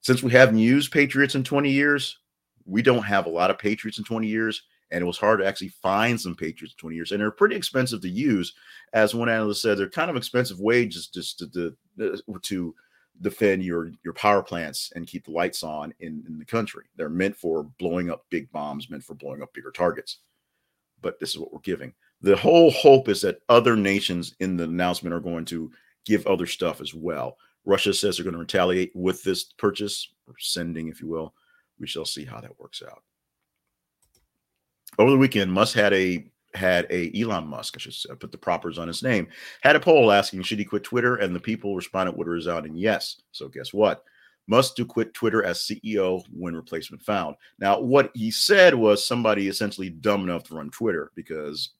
since 0.00 0.22
we 0.22 0.32
haven't 0.32 0.58
used 0.58 0.92
Patriots 0.92 1.34
in 1.34 1.44
20 1.44 1.70
years, 1.70 2.18
we 2.66 2.82
don't 2.82 3.02
have 3.02 3.26
a 3.26 3.30
lot 3.30 3.50
of 3.50 3.58
Patriots 3.58 3.98
in 3.98 4.04
20 4.04 4.26
years. 4.26 4.62
And 4.90 5.02
it 5.02 5.06
was 5.06 5.18
hard 5.18 5.40
to 5.40 5.46
actually 5.46 5.68
find 5.68 6.20
some 6.20 6.36
Patriots 6.36 6.74
in 6.74 6.80
20 6.80 6.94
years. 6.96 7.10
And 7.10 7.20
they're 7.20 7.30
pretty 7.30 7.56
expensive 7.56 8.00
to 8.02 8.08
use. 8.08 8.54
As 8.92 9.14
one 9.14 9.28
analyst 9.28 9.62
said, 9.62 9.78
they're 9.78 9.88
kind 9.88 10.10
of 10.10 10.16
expensive 10.16 10.60
wages 10.60 11.08
just 11.08 11.38
to, 11.38 11.48
to, 11.98 12.16
to 12.42 12.74
defend 13.20 13.62
your 13.62 13.92
your 14.04 14.12
power 14.14 14.42
plants 14.42 14.92
and 14.94 15.06
keep 15.06 15.24
the 15.24 15.32
lights 15.32 15.62
on 15.62 15.94
in, 16.00 16.22
in 16.26 16.38
the 16.38 16.44
country. 16.44 16.84
They're 16.96 17.08
meant 17.08 17.36
for 17.36 17.64
blowing 17.78 18.10
up 18.10 18.26
big 18.30 18.50
bombs, 18.52 18.90
meant 18.90 19.04
for 19.04 19.14
blowing 19.14 19.42
up 19.42 19.54
bigger 19.54 19.70
targets. 19.70 20.18
But 21.00 21.18
this 21.18 21.30
is 21.30 21.38
what 21.38 21.52
we're 21.52 21.60
giving 21.60 21.94
the 22.24 22.36
whole 22.36 22.70
hope 22.70 23.10
is 23.10 23.20
that 23.20 23.42
other 23.50 23.76
nations 23.76 24.34
in 24.40 24.56
the 24.56 24.64
announcement 24.64 25.12
are 25.12 25.20
going 25.20 25.44
to 25.44 25.70
give 26.06 26.26
other 26.26 26.46
stuff 26.46 26.80
as 26.80 26.94
well. 26.94 27.36
Russia 27.66 27.92
says 27.92 28.16
they're 28.16 28.24
going 28.24 28.32
to 28.32 28.40
retaliate 28.40 28.90
with 28.94 29.22
this 29.22 29.44
purchase 29.44 30.08
or 30.26 30.34
sending, 30.38 30.88
if 30.88 31.02
you 31.02 31.06
will. 31.06 31.34
We 31.78 31.86
shall 31.86 32.06
see 32.06 32.24
how 32.24 32.40
that 32.40 32.58
works 32.58 32.82
out. 32.82 33.02
Over 34.98 35.10
the 35.10 35.18
weekend, 35.18 35.52
Musk 35.52 35.76
had 35.76 35.92
a 35.92 36.24
had 36.54 36.86
a 36.88 37.12
Elon 37.20 37.46
Musk, 37.46 37.74
I 37.76 37.80
should 37.80 38.20
put 38.20 38.32
the 38.32 38.38
propers 38.38 38.78
on 38.78 38.88
his 38.88 39.02
name, 39.02 39.26
had 39.62 39.76
a 39.76 39.80
poll 39.80 40.12
asking 40.12 40.42
should 40.42 40.60
he 40.60 40.64
quit 40.64 40.84
Twitter, 40.84 41.16
and 41.16 41.34
the 41.34 41.40
people 41.40 41.76
responded 41.76 42.16
with 42.16 42.28
a 42.28 42.30
resounding 42.30 42.74
yes. 42.74 43.20
So 43.32 43.48
guess 43.48 43.74
what? 43.74 44.04
Musk 44.46 44.76
to 44.76 44.86
quit 44.86 45.12
Twitter 45.12 45.42
as 45.44 45.58
CEO 45.58 46.22
when 46.32 46.54
replacement 46.54 47.02
found. 47.02 47.36
Now, 47.58 47.80
what 47.80 48.12
he 48.14 48.30
said 48.30 48.74
was 48.74 49.04
somebody 49.04 49.48
essentially 49.48 49.90
dumb 49.90 50.22
enough 50.22 50.44
to 50.44 50.54
run 50.54 50.70
Twitter 50.70 51.10
because 51.14 51.70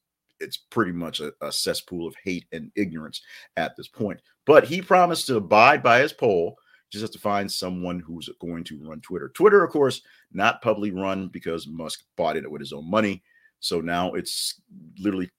it's 0.44 0.56
pretty 0.56 0.92
much 0.92 1.20
a, 1.20 1.32
a, 1.40 1.50
cesspool 1.50 2.06
of 2.06 2.14
hate 2.22 2.46
and 2.52 2.70
ignorance 2.76 3.22
at 3.56 3.76
this 3.76 3.88
point. 3.88 4.20
But 4.46 4.64
he 4.64 4.80
promised 4.80 5.26
to 5.26 5.36
abide 5.36 5.82
by 5.82 6.00
his 6.00 6.12
poll. 6.12 6.56
Just 6.90 7.02
have 7.02 7.10
to 7.10 7.18
find 7.18 7.50
someone 7.50 7.98
who's 7.98 8.28
going 8.40 8.62
to 8.64 8.78
run 8.88 9.00
Twitter. 9.00 9.30
Twitter, 9.30 9.64
of 9.64 9.70
course, 9.70 10.02
not 10.32 10.62
publicly 10.62 10.92
run 10.92 11.28
because 11.28 11.66
Musk 11.66 12.04
bought 12.16 12.36
it 12.36 12.48
with 12.48 12.60
his 12.60 12.72
own 12.72 12.88
money. 12.88 13.22
So 13.58 13.80
now 13.80 14.12
it's 14.12 14.60
literally 14.98 15.30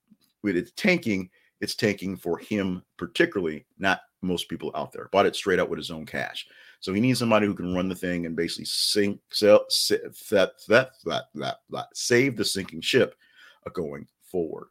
with 0.44 0.58
it 0.58 0.76
tanking. 0.76 1.30
It's 1.62 1.76
tanking 1.76 2.18
for 2.18 2.38
him 2.38 2.84
particularly, 2.98 3.66
not 3.78 4.02
most 4.22 4.50
people 4.50 4.72
out 4.76 4.92
there. 4.92 5.08
Bought 5.12 5.28
it 5.28 5.36
straight 5.36 5.60
out 5.60 5.70
with 5.70 5.78
his 5.78 5.92
own 5.92 6.06
cash. 6.06 6.46
So 6.80 6.94
he 6.94 7.00
needs 7.00 7.20
somebody 7.20 7.46
who 7.46 7.54
can 7.54 7.74
run 7.74 7.88
the 7.88 7.96
thing 7.96 8.26
and 8.26 8.36
basically 8.36 8.66
sink, 8.66 9.20
sell, 9.32 9.66
that, 9.90 10.52
that, 10.68 10.92
that, 11.06 11.26
that, 11.36 11.58
that, 11.70 11.88
save 11.94 12.36
the 12.36 12.46
sinking 12.46 12.82
ship 12.82 13.16
uh, 13.66 13.70
going 13.70 14.08
forward. 14.24 14.68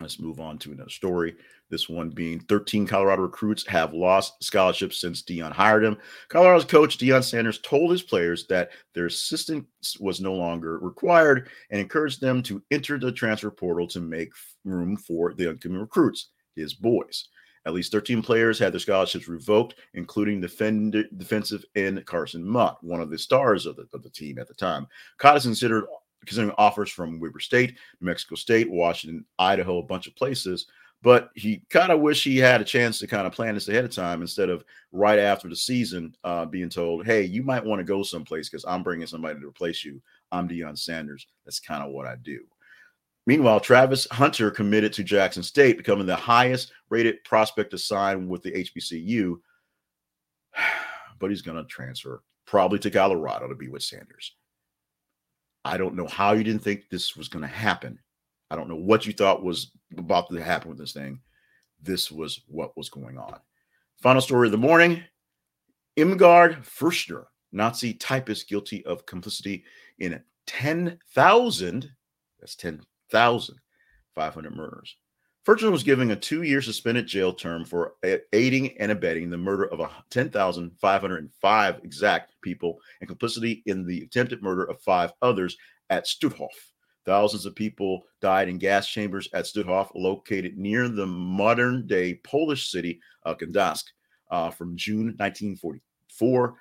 Let's 0.00 0.20
move 0.20 0.38
on 0.38 0.58
to 0.58 0.70
another 0.70 0.90
story. 0.90 1.34
This 1.70 1.88
one 1.88 2.10
being 2.10 2.38
13 2.38 2.86
Colorado 2.86 3.22
recruits 3.22 3.66
have 3.66 3.92
lost 3.92 4.42
scholarships 4.44 5.00
since 5.00 5.22
Deion 5.22 5.50
hired 5.50 5.82
them. 5.82 5.98
Colorado's 6.28 6.64
coach 6.64 6.98
Deion 6.98 7.24
Sanders 7.24 7.58
told 7.62 7.90
his 7.90 8.02
players 8.02 8.46
that 8.46 8.70
their 8.94 9.06
assistance 9.06 9.98
was 9.98 10.20
no 10.20 10.34
longer 10.34 10.78
required 10.78 11.48
and 11.70 11.80
encouraged 11.80 12.20
them 12.20 12.44
to 12.44 12.62
enter 12.70 12.96
the 12.96 13.10
transfer 13.10 13.50
portal 13.50 13.88
to 13.88 14.00
make 14.00 14.30
room 14.64 14.96
for 14.96 15.34
the 15.34 15.50
incoming 15.50 15.80
recruits, 15.80 16.28
his 16.54 16.74
boys. 16.74 17.28
At 17.66 17.74
least 17.74 17.90
13 17.90 18.22
players 18.22 18.58
had 18.58 18.72
their 18.72 18.80
scholarships 18.80 19.26
revoked, 19.26 19.74
including 19.94 20.40
defensive 20.40 21.64
end 21.74 22.06
Carson 22.06 22.46
Mott, 22.46 22.82
one 22.84 23.00
of 23.00 23.10
the 23.10 23.18
stars 23.18 23.66
of 23.66 23.74
the, 23.74 23.88
of 23.92 24.04
the 24.04 24.10
team 24.10 24.38
at 24.38 24.46
the 24.46 24.54
time. 24.54 24.86
Cott 25.18 25.42
considered 25.42 25.84
considering 26.26 26.54
offers 26.58 26.90
from 26.90 27.20
Weber 27.20 27.40
State, 27.40 27.78
New 28.00 28.06
Mexico 28.06 28.34
State, 28.34 28.70
Washington, 28.70 29.24
Idaho, 29.38 29.78
a 29.78 29.82
bunch 29.82 30.06
of 30.06 30.16
places. 30.16 30.66
But 31.00 31.30
he 31.34 31.62
kind 31.70 31.92
of 31.92 32.00
wish 32.00 32.24
he 32.24 32.38
had 32.38 32.60
a 32.60 32.64
chance 32.64 32.98
to 32.98 33.06
kind 33.06 33.26
of 33.26 33.32
plan 33.32 33.54
this 33.54 33.68
ahead 33.68 33.84
of 33.84 33.92
time 33.92 34.20
instead 34.20 34.50
of 34.50 34.64
right 34.90 35.18
after 35.18 35.48
the 35.48 35.54
season 35.54 36.14
uh, 36.24 36.44
being 36.44 36.68
told, 36.68 37.06
"Hey, 37.06 37.22
you 37.22 37.44
might 37.44 37.64
want 37.64 37.78
to 37.78 37.84
go 37.84 38.02
someplace 38.02 38.48
because 38.48 38.64
I'm 38.64 38.82
bringing 38.82 39.06
somebody 39.06 39.38
to 39.38 39.46
replace 39.46 39.84
you. 39.84 40.02
I'm 40.32 40.48
Deion 40.48 40.76
Sanders. 40.76 41.26
That's 41.44 41.60
kind 41.60 41.84
of 41.84 41.92
what 41.92 42.06
I 42.06 42.16
do." 42.16 42.40
Meanwhile, 43.26 43.60
Travis 43.60 44.08
Hunter 44.10 44.50
committed 44.50 44.92
to 44.94 45.04
Jackson 45.04 45.42
State, 45.42 45.76
becoming 45.76 46.06
the 46.06 46.16
highest 46.16 46.72
rated 46.88 47.22
prospect 47.24 47.70
to 47.72 47.78
sign 47.78 48.26
with 48.26 48.42
the 48.42 48.52
HBCU. 48.52 49.36
But 51.20 51.30
he's 51.30 51.42
going 51.42 51.56
to 51.56 51.64
transfer 51.64 52.22
probably 52.46 52.78
to 52.78 52.92
Colorado 52.92 53.48
to 53.48 53.56
be 53.56 53.66
with 53.66 53.82
Sanders. 53.82 54.36
I 55.68 55.76
don't 55.76 55.94
know 55.94 56.06
how 56.06 56.32
you 56.32 56.42
didn't 56.42 56.62
think 56.62 56.88
this 56.88 57.14
was 57.14 57.28
going 57.28 57.42
to 57.42 57.46
happen. 57.46 57.98
I 58.50 58.56
don't 58.56 58.70
know 58.70 58.74
what 58.74 59.04
you 59.04 59.12
thought 59.12 59.44
was 59.44 59.70
about 59.98 60.30
to 60.30 60.42
happen 60.42 60.70
with 60.70 60.78
this 60.78 60.94
thing. 60.94 61.20
This 61.82 62.10
was 62.10 62.40
what 62.48 62.74
was 62.74 62.88
going 62.88 63.18
on. 63.18 63.38
Final 64.00 64.22
story 64.22 64.48
of 64.48 64.52
the 64.52 64.58
morning 64.58 65.02
Irmgard 65.98 66.64
Furchner, 66.64 67.26
Nazi 67.52 67.92
typist 67.92 68.48
guilty 68.48 68.82
of 68.86 69.04
complicity 69.04 69.62
in 69.98 70.18
10,000, 70.46 71.90
that's 72.40 72.56
10,500 72.56 74.56
murders. 74.56 74.96
Furchner 75.48 75.70
was 75.70 75.82
given 75.82 76.10
a 76.10 76.16
two 76.16 76.42
year 76.42 76.60
suspended 76.60 77.06
jail 77.06 77.32
term 77.32 77.64
for 77.64 77.94
aiding 78.34 78.76
and 78.76 78.92
abetting 78.92 79.30
the 79.30 79.38
murder 79.38 79.64
of 79.72 79.80
10,505 80.10 81.80
exact 81.82 82.34
people 82.42 82.78
and 83.00 83.08
complicity 83.08 83.62
in 83.64 83.86
the 83.86 84.02
attempted 84.02 84.42
murder 84.42 84.64
of 84.64 84.78
five 84.82 85.10
others 85.22 85.56
at 85.88 86.04
Stutthof. 86.04 86.48
Thousands 87.06 87.46
of 87.46 87.54
people 87.54 88.02
died 88.20 88.50
in 88.50 88.58
gas 88.58 88.86
chambers 88.88 89.26
at 89.32 89.46
Stutthof, 89.46 89.88
located 89.94 90.58
near 90.58 90.86
the 90.86 91.06
modern 91.06 91.86
day 91.86 92.16
Polish 92.24 92.70
city 92.70 93.00
of 93.22 93.38
Gdansk, 93.38 93.84
uh, 94.30 94.50
from 94.50 94.76
June 94.76 95.14
1944 95.16 96.56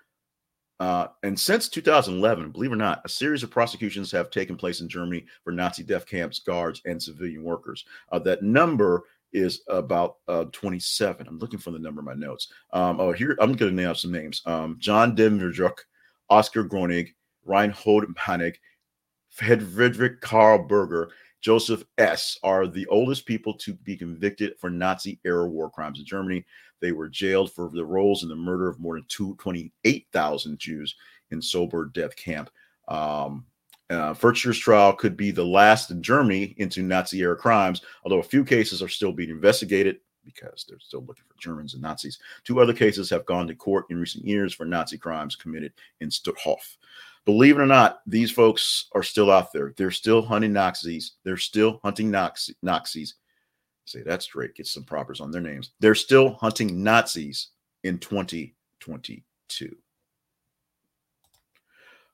uh, 0.80 1.08
and 1.24 1.40
since 1.40 1.70
2011, 1.70 2.52
believe 2.52 2.72
it 2.72 2.76
or 2.76 2.78
not, 2.78 3.02
a 3.04 3.10
series 3.10 3.42
of 3.44 3.50
prosecutions 3.50 4.12
have 4.12 4.30
taken 4.30 4.56
place 4.56 4.82
in 4.82 4.90
Germany 4.90 5.26
for 5.44 5.52
Nazi 5.52 5.84
death 5.84 6.06
camps, 6.06 6.40
guards, 6.40 6.82
and 6.86 7.02
civilian 7.02 7.44
workers. 7.44 7.86
Uh, 8.12 8.20
that 8.20 8.44
number 8.44 9.04
is 9.34 9.62
about 9.68 10.18
uh, 10.28 10.46
27. 10.52 11.28
I'm 11.28 11.40
looking 11.40 11.60
for 11.60 11.72
the 11.72 11.80
number 11.80 12.02
in 12.02 12.06
my 12.06 12.14
notes. 12.14 12.52
Um, 12.74 13.00
oh, 13.00 13.12
here 13.12 13.36
I'm 13.40 13.54
going 13.54 13.76
to 13.76 13.84
name 13.84 13.96
some 13.96 14.12
names: 14.12 14.42
um, 14.46 14.78
John 14.80 15.16
Demjanjuk, 15.16 15.78
Oscar 16.30 16.64
Groening, 16.64 17.12
Reinhold 17.44 18.06
Hanning, 18.16 18.54
Friedrich 19.30 20.22
Karl 20.22 20.64
Berger, 20.68 21.10
Joseph 21.41 21.84
S. 21.98 22.38
are 22.44 22.67
the 22.67 22.88
oldest 22.88 23.25
people 23.25 23.53
to 23.56 23.74
be 23.74 23.96
convicted 23.96 24.58
for 24.60 24.70
Nazi 24.70 25.20
era 25.24 25.48
war 25.48 25.70
crimes 25.70 26.00
in 26.00 26.06
Germany. 26.06 26.46
They 26.79 26.91
were 26.91 27.10
jailed 27.10 27.51
for 27.51 27.70
their 27.74 27.86
roles 27.86 28.24
in 28.24 28.29
the 28.29 28.36
murder 28.36 28.67
of 28.67 28.79
more 28.79 28.96
than 28.96 29.06
28,000 29.08 30.60
Jews 30.60 30.96
in 31.32 31.39
Sobibor 31.39 31.91
death 31.94 32.15
camp. 32.15 32.50
Um, 32.88 33.46
uh, 33.89 34.13
trial 34.13 34.94
could 34.94 35.15
be 35.15 35.32
the 35.32 35.46
last 35.46 35.91
in 35.91 36.01
Germany 36.03 36.56
into 36.58 36.82
Nazi 36.82 37.20
era 37.20 37.38
crimes, 37.38 37.82
although 38.03 38.20
a 38.20 38.24
few 38.24 38.44
cases 38.44 38.82
are 38.82 38.89
still 38.89 39.13
being 39.13 39.29
investigated 39.29 40.00
because 40.25 40.65
they're 40.67 40.79
still 40.79 41.06
looking 41.06 41.24
for 41.25 41.39
Germans 41.39 41.74
and 41.74 41.82
Nazis. 41.82 42.20
Two 42.44 42.60
other 42.60 42.74
cases 42.74 43.10
have 43.10 43.25
gone 43.25 43.48
to 43.48 43.56
court 43.56 43.86
in 43.89 43.98
recent 43.98 44.25
years 44.25 44.53
for 44.53 44.65
Nazi 44.65 44.98
crimes 44.98 45.38
committed 45.38 45.72
in 46.01 46.10
Stutthof 46.10 46.77
believe 47.28 47.58
it 47.58 47.62
or 47.62 47.68
not, 47.68 48.00
these 48.08 48.32
folks 48.32 48.86
are 48.94 49.04
still 49.04 49.30
out 49.30 49.52
there. 49.52 49.74
They're 49.76 49.92
still 49.92 50.22
hunting 50.22 50.54
Nazis. 50.54 51.16
They're 51.26 51.36
still 51.36 51.82
hunting 51.84 52.10
Nazis. 52.10 53.16
Say 53.84 54.02
that 54.04 54.24
straight. 54.24 54.56
Get 54.56 54.66
some 54.66 54.86
propers 54.86 55.20
on 55.20 55.30
their 55.30 55.42
names. 55.42 55.72
They're 55.82 55.94
still 55.94 56.36
hunting 56.36 56.84
Nazis 56.84 57.50
in 57.84 57.98
2022. 58.00 59.76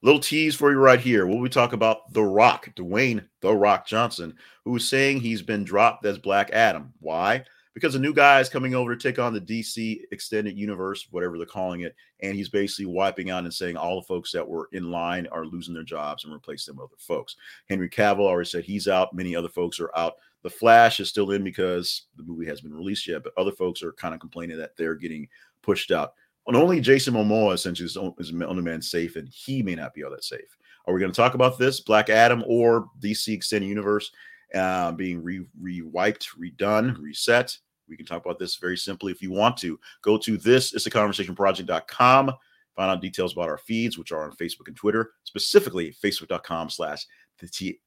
Little 0.02 0.20
tease 0.20 0.56
for 0.56 0.72
you 0.72 0.80
right 0.80 1.00
here. 1.00 1.28
Will 1.28 1.40
we 1.40 1.48
talk 1.48 1.74
about 1.74 2.12
The 2.12 2.24
Rock, 2.24 2.70
Dwayne 2.76 3.24
The 3.42 3.54
Rock 3.54 3.86
Johnson, 3.86 4.34
who's 4.66 4.90
saying 4.90 5.20
he's 5.20 5.44
been 5.44 5.64
dropped 5.64 6.08
as 6.08 6.18
Black 6.18 6.50
Adam? 6.54 6.92
Why? 7.00 7.46
Because 7.74 7.96
a 7.96 8.00
new 8.00 8.14
guy 8.14 8.40
is 8.40 8.50
coming 8.50 8.76
over 8.76 8.96
to 8.96 9.02
take 9.02 9.20
on 9.20 9.34
the 9.34 9.42
DC 9.42 10.02
extended 10.12 10.58
universe, 10.58 11.08
whatever 11.12 11.38
they're 11.38 11.46
calling 11.46 11.82
it, 11.82 11.96
and 12.22 12.36
he's 12.36 12.50
basically 12.50 12.86
wiping 12.86 13.30
out 13.30 13.44
and 13.44 13.54
saying 13.54 13.78
all 13.78 13.96
the 14.00 14.08
folks 14.08 14.32
that 14.32 14.48
were 14.48 14.70
in 14.74 14.92
line 14.92 15.28
are 15.32 15.46
losing 15.46 15.74
their 15.74 15.84
jobs 15.84 16.24
and 16.24 16.34
replace 16.34 16.66
them 16.66 16.78
with 16.78 16.86
other 16.86 16.96
folks. 17.00 17.36
Henry 17.68 17.90
Cavill 17.90 18.22
already 18.22 18.48
said 18.48 18.64
he's 18.64 18.88
out. 18.88 19.16
Many 19.16 19.36
other 19.36 19.50
folks 19.50 19.80
are 19.80 19.92
out. 19.96 20.14
The 20.44 20.50
Flash 20.50 21.00
is 21.00 21.10
still 21.10 21.32
in 21.32 21.44
because 21.44 22.08
the 22.18 22.24
movie 22.24 22.46
hasn't 22.46 22.68
been 22.68 22.78
released 22.78 23.08
yet, 23.08 23.24
but 23.24 23.34
other 23.38 23.52
folks 23.52 23.82
are 23.82 23.94
kind 23.94 24.14
of 24.14 24.20
complaining 24.20 24.58
that 24.58 24.76
they're 24.78 24.96
getting 24.96 25.28
pushed 25.62 25.92
out. 25.92 26.14
And 26.46 26.58
only 26.58 26.82
Jason 26.82 27.14
Momoa 27.14 27.54
essentially 27.54 27.86
is, 27.86 27.98
is 28.20 28.42
only 28.42 28.62
man 28.62 28.82
safe, 28.82 29.16
and 29.16 29.30
he 29.30 29.64
may 29.64 29.76
not 29.76 29.94
be 29.94 30.04
all 30.04 30.12
that 30.12 30.26
safe. 30.26 30.58
Are 30.86 30.94
we 30.94 31.00
going 31.00 31.12
to 31.12 31.16
talk 31.16 31.34
about 31.34 31.58
this, 31.58 31.80
Black 31.80 32.10
Adam 32.10 32.44
or 32.46 32.90
DC 33.00 33.34
Extended 33.34 33.68
Universe? 33.68 34.12
Uh, 34.54 34.92
being 34.92 35.24
re, 35.24 35.46
re-wiped, 35.60 36.30
redone, 36.40 37.00
reset. 37.00 37.58
We 37.88 37.98
can 37.98 38.06
talk 38.06 38.26
about 38.26 38.40
this 38.40 38.56
very 38.56 38.78
simply 38.78 39.12
if 39.12 39.22
you 39.22 39.32
want 39.32 39.58
to. 39.58 39.80
Go 40.02 40.18
to 40.20 40.38
this 40.38 40.74
is 40.74 40.86
a 40.86 40.90
conversation 40.90 41.36
project.com. 41.36 42.32
Find 42.76 42.92
out 42.92 43.02
details 43.02 43.34
about 43.34 43.50
our 43.50 43.58
feeds, 43.58 43.98
which 43.98 44.12
are 44.12 44.24
on 44.24 44.36
Facebook 44.36 44.68
and 44.68 44.76
Twitter, 44.76 45.12
specifically 45.24 45.96
facebook.com 46.04 46.70
slash 46.70 47.06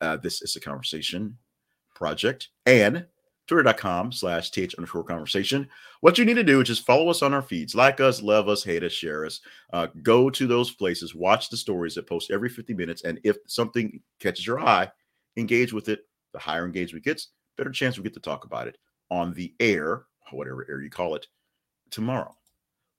uh, 0.00 0.16
this 0.18 0.42
is 0.42 0.54
a 0.56 0.60
conversation 0.60 1.36
project 1.94 2.48
and 2.66 3.06
twitter.com 3.46 4.12
slash 4.12 4.50
th 4.50 4.74
underscore 4.74 5.04
conversation. 5.04 5.68
What 6.00 6.18
you 6.18 6.24
need 6.24 6.34
to 6.34 6.44
do 6.44 6.60
is 6.60 6.68
just 6.68 6.84
follow 6.84 7.08
us 7.08 7.22
on 7.22 7.32
our 7.32 7.42
feeds, 7.42 7.74
like 7.74 8.00
us, 8.00 8.22
love 8.22 8.48
us, 8.48 8.64
hate 8.64 8.82
us, 8.82 8.92
share 8.92 9.24
us. 9.24 9.40
Uh, 9.72 9.86
go 10.02 10.28
to 10.30 10.46
those 10.46 10.72
places, 10.72 11.14
watch 11.14 11.48
the 11.48 11.56
stories 11.56 11.94
that 11.94 12.08
post 12.08 12.30
every 12.30 12.48
50 12.48 12.74
minutes. 12.74 13.04
And 13.04 13.20
if 13.24 13.36
something 13.46 14.00
catches 14.20 14.46
your 14.46 14.60
eye, 14.60 14.90
engage 15.36 15.72
with 15.72 15.88
it 15.88 16.00
the 16.36 16.42
higher 16.42 16.66
engagement 16.66 17.04
gets, 17.04 17.28
better 17.56 17.70
chance 17.70 17.96
we 17.96 18.04
get 18.04 18.12
to 18.12 18.20
talk 18.20 18.44
about 18.44 18.68
it 18.68 18.76
on 19.10 19.32
the 19.32 19.54
air, 19.58 20.04
whatever 20.32 20.66
air 20.68 20.82
you 20.82 20.90
call 20.90 21.14
it, 21.14 21.26
tomorrow. 21.90 22.34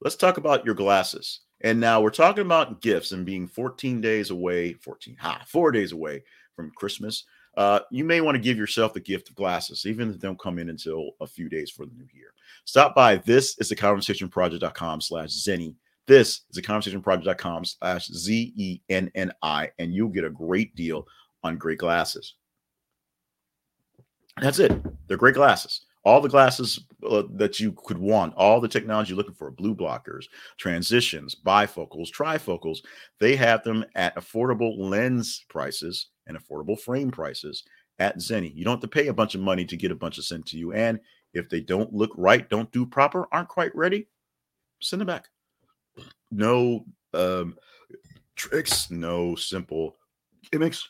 Let's 0.02 0.16
talk 0.16 0.38
about 0.38 0.66
your 0.66 0.74
glasses. 0.74 1.42
And 1.62 1.80
now 1.80 2.02
we're 2.02 2.10
talking 2.10 2.46
about 2.46 2.82
gifts 2.82 3.12
and 3.12 3.26
being 3.26 3.48
14 3.48 4.02
days 4.02 4.32
away, 4.32 4.74
14, 4.74 5.16
ha, 5.20 5.44
four 5.48 5.72
days 5.72 5.92
away 5.92 6.24
from 6.56 6.72
Christmas. 6.76 7.26
Uh, 7.56 7.80
you 7.92 8.04
may 8.04 8.22
want 8.22 8.36
to 8.36 8.42
give 8.42 8.58
yourself 8.58 8.94
the 8.94 9.00
gift 9.00 9.30
of 9.30 9.36
glasses, 9.36 9.86
even 9.86 10.10
if 10.10 10.20
they 10.20 10.28
don't 10.28 10.40
come 10.40 10.58
in 10.58 10.70
until 10.70 11.12
a 11.22 11.28
few 11.28 11.50
days 11.50 11.70
for 11.70 11.86
the 11.86 11.94
new 11.94 12.08
year. 12.14 12.34
Stop 12.66 12.96
by. 12.96 13.18
This 13.18 13.58
is 13.60 13.70
the 13.70 13.76
conversation 13.76 14.30
project.com 14.30 15.02
slash 15.02 15.30
Zenni. 15.30 15.76
This 16.08 16.42
is 16.50 16.56
the 16.56 16.62
conversation 16.62 17.02
project.com 17.02 17.66
slash 17.66 18.08
Z 18.08 18.54
E 18.56 18.82
N 18.90 19.12
N 19.16 19.32
I, 19.42 19.72
and 19.78 19.94
you'll 19.94 20.10
get 20.10 20.24
a 20.24 20.30
great 20.30 20.76
deal 20.76 21.08
on 21.44 21.58
great 21.58 21.80
glasses. 21.80 22.36
That's 24.42 24.60
it. 24.60 24.72
They're 25.08 25.18
great 25.18 25.36
glasses. 25.36 25.82
All 26.04 26.22
the 26.22 26.30
glasses 26.30 26.80
uh, 27.10 27.24
that 27.34 27.60
you 27.60 27.74
could 27.74 27.98
want, 27.98 28.34
all 28.36 28.62
the 28.62 28.68
technology 28.68 29.10
you're 29.10 29.18
looking 29.18 29.34
for, 29.34 29.52
blue 29.52 29.76
blockers, 29.76 30.26
transitions, 30.58 31.36
bifocals, 31.36 32.10
trifocals, 32.12 32.80
they 33.20 33.36
have 33.36 33.64
them 33.64 33.84
at 33.96 34.16
affordable 34.16 34.78
lens 34.78 35.44
prices 35.50 36.08
and 36.28 36.38
affordable 36.38 36.80
frame 36.80 37.12
prices 37.12 37.64
at 38.00 38.18
Zenni. 38.20 38.56
You 38.56 38.64
don't 38.64 38.76
have 38.76 38.82
to 38.82 38.88
pay 38.88 39.08
a 39.08 39.14
bunch 39.14 39.36
of 39.36 39.42
money 39.42 39.66
to 39.66 39.76
get 39.76 39.92
a 39.92 39.96
bunch 39.96 40.18
of 40.18 40.24
sent 40.24 40.46
to 40.48 40.58
you. 40.58 40.72
And 40.72 41.00
if 41.34 41.50
they 41.50 41.60
don't 41.60 41.94
look 41.94 42.12
right, 42.16 42.48
don't 42.50 42.72
do 42.72 42.86
proper, 42.86 43.28
aren't 43.32 43.50
quite 43.50 43.76
ready, 43.76 44.08
send 44.82 45.02
them 45.02 45.08
back. 45.08 45.28
No 46.32 46.86
um, 47.14 47.58
tricks, 48.36 48.90
no 48.92 49.36
simple 49.36 49.98
gimmicks 50.52 50.88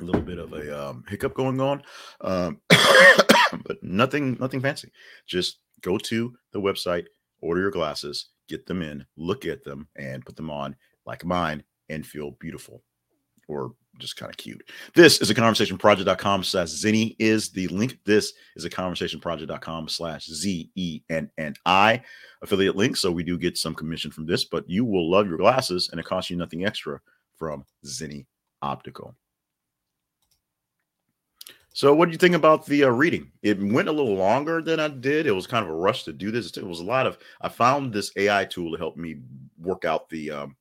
a 0.00 0.04
little 0.04 0.22
bit 0.22 0.38
of 0.38 0.52
a 0.52 0.88
um, 0.90 1.04
hiccup 1.08 1.34
going 1.34 1.60
on, 1.60 1.82
um, 2.20 2.60
but 3.64 3.82
nothing, 3.82 4.36
nothing 4.40 4.60
fancy. 4.60 4.90
Just 5.26 5.58
go 5.80 5.98
to 5.98 6.34
the 6.52 6.60
website, 6.60 7.06
order 7.40 7.60
your 7.60 7.70
glasses, 7.70 8.28
get 8.48 8.66
them 8.66 8.82
in, 8.82 9.04
look 9.16 9.44
at 9.44 9.64
them, 9.64 9.88
and 9.96 10.24
put 10.24 10.36
them 10.36 10.50
on 10.50 10.76
like 11.06 11.24
mine, 11.24 11.62
and 11.88 12.06
feel 12.06 12.32
beautiful. 12.32 12.82
or 13.48 13.72
just 13.98 14.16
kind 14.16 14.30
of 14.30 14.36
cute. 14.36 14.62
This 14.94 15.20
is 15.20 15.30
a 15.30 15.34
conversationproject.com 15.34 16.44
slash 16.44 16.68
Zenni 16.68 17.16
is 17.18 17.50
the 17.50 17.66
link. 17.68 17.98
This 18.04 18.32
is 18.56 18.64
a 18.64 18.70
conversationproject.com 18.70 19.88
slash 19.88 20.26
Z 20.26 20.70
E 20.76 21.00
N 21.10 21.30
N 21.38 21.54
I 21.66 22.02
affiliate 22.42 22.76
link. 22.76 22.96
So 22.96 23.10
we 23.10 23.24
do 23.24 23.36
get 23.38 23.56
some 23.56 23.74
commission 23.74 24.10
from 24.10 24.26
this, 24.26 24.44
but 24.44 24.68
you 24.68 24.84
will 24.84 25.10
love 25.10 25.26
your 25.26 25.38
glasses 25.38 25.88
and 25.90 25.98
it 25.98 26.06
costs 26.06 26.30
you 26.30 26.36
nothing 26.36 26.64
extra 26.64 27.00
from 27.36 27.64
Zenni 27.84 28.26
Optical. 28.62 29.16
So, 31.78 31.94
what 31.94 32.06
do 32.06 32.10
you 32.10 32.18
think 32.18 32.34
about 32.34 32.66
the 32.66 32.82
uh, 32.82 32.88
reading? 32.88 33.30
It 33.40 33.62
went 33.62 33.86
a 33.86 33.92
little 33.92 34.16
longer 34.16 34.60
than 34.60 34.80
I 34.80 34.88
did. 34.88 35.28
It 35.28 35.30
was 35.30 35.46
kind 35.46 35.64
of 35.64 35.70
a 35.70 35.76
rush 35.76 36.02
to 36.06 36.12
do 36.12 36.32
this. 36.32 36.56
It 36.56 36.66
was 36.66 36.80
a 36.80 36.84
lot 36.84 37.06
of. 37.06 37.18
I 37.40 37.48
found 37.48 37.92
this 37.92 38.10
AI 38.16 38.46
tool 38.46 38.72
to 38.72 38.76
help 38.76 38.96
me 38.96 39.18
work 39.60 39.84
out 39.84 40.08
the 40.08 40.32
um, 40.32 40.56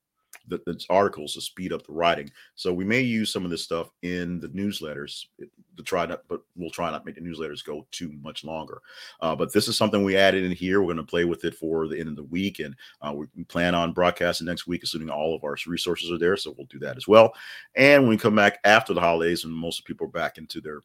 the, 0.47 0.61
the, 0.67 0.79
articles 0.91 1.33
to 1.33 1.41
speed 1.41 1.73
up 1.73 1.87
the 1.87 1.91
writing. 1.91 2.29
So 2.53 2.71
we 2.71 2.85
may 2.85 3.01
use 3.01 3.33
some 3.33 3.43
of 3.45 3.49
this 3.49 3.63
stuff 3.63 3.89
in 4.03 4.39
the 4.39 4.49
newsletters 4.49 5.25
to 5.39 5.83
try 5.83 6.05
not, 6.05 6.21
but 6.29 6.41
we'll 6.55 6.69
try 6.69 6.91
not 6.91 7.03
make 7.03 7.15
the 7.15 7.21
newsletters 7.21 7.65
go 7.65 7.87
too 7.89 8.13
much 8.21 8.43
longer. 8.43 8.83
Uh, 9.19 9.35
but 9.35 9.51
this 9.51 9.67
is 9.67 9.75
something 9.75 10.03
we 10.03 10.15
added 10.15 10.43
in 10.43 10.51
here. 10.51 10.81
We're 10.81 10.93
going 10.93 10.97
to 10.97 11.03
play 11.03 11.25
with 11.25 11.45
it 11.45 11.55
for 11.55 11.87
the 11.87 11.99
end 11.99 12.09
of 12.09 12.15
the 12.15 12.23
week, 12.25 12.59
and 12.59 12.75
uh, 13.01 13.13
we 13.13 13.25
plan 13.45 13.73
on 13.73 13.91
broadcasting 13.91 14.45
next 14.45 14.67
week, 14.67 14.83
assuming 14.83 15.09
all 15.09 15.33
of 15.33 15.43
our 15.43 15.57
resources 15.65 16.11
are 16.11 16.19
there. 16.19 16.37
So 16.37 16.53
we'll 16.55 16.67
do 16.67 16.77
that 16.77 16.95
as 16.95 17.07
well. 17.07 17.33
And 17.75 18.03
when 18.03 18.09
we 18.11 18.17
come 18.17 18.35
back 18.35 18.59
after 18.63 18.93
the 18.93 19.01
holidays, 19.01 19.45
and 19.45 19.51
most 19.51 19.83
people 19.83 20.05
are 20.05 20.11
back 20.11 20.37
into 20.37 20.61
their 20.61 20.81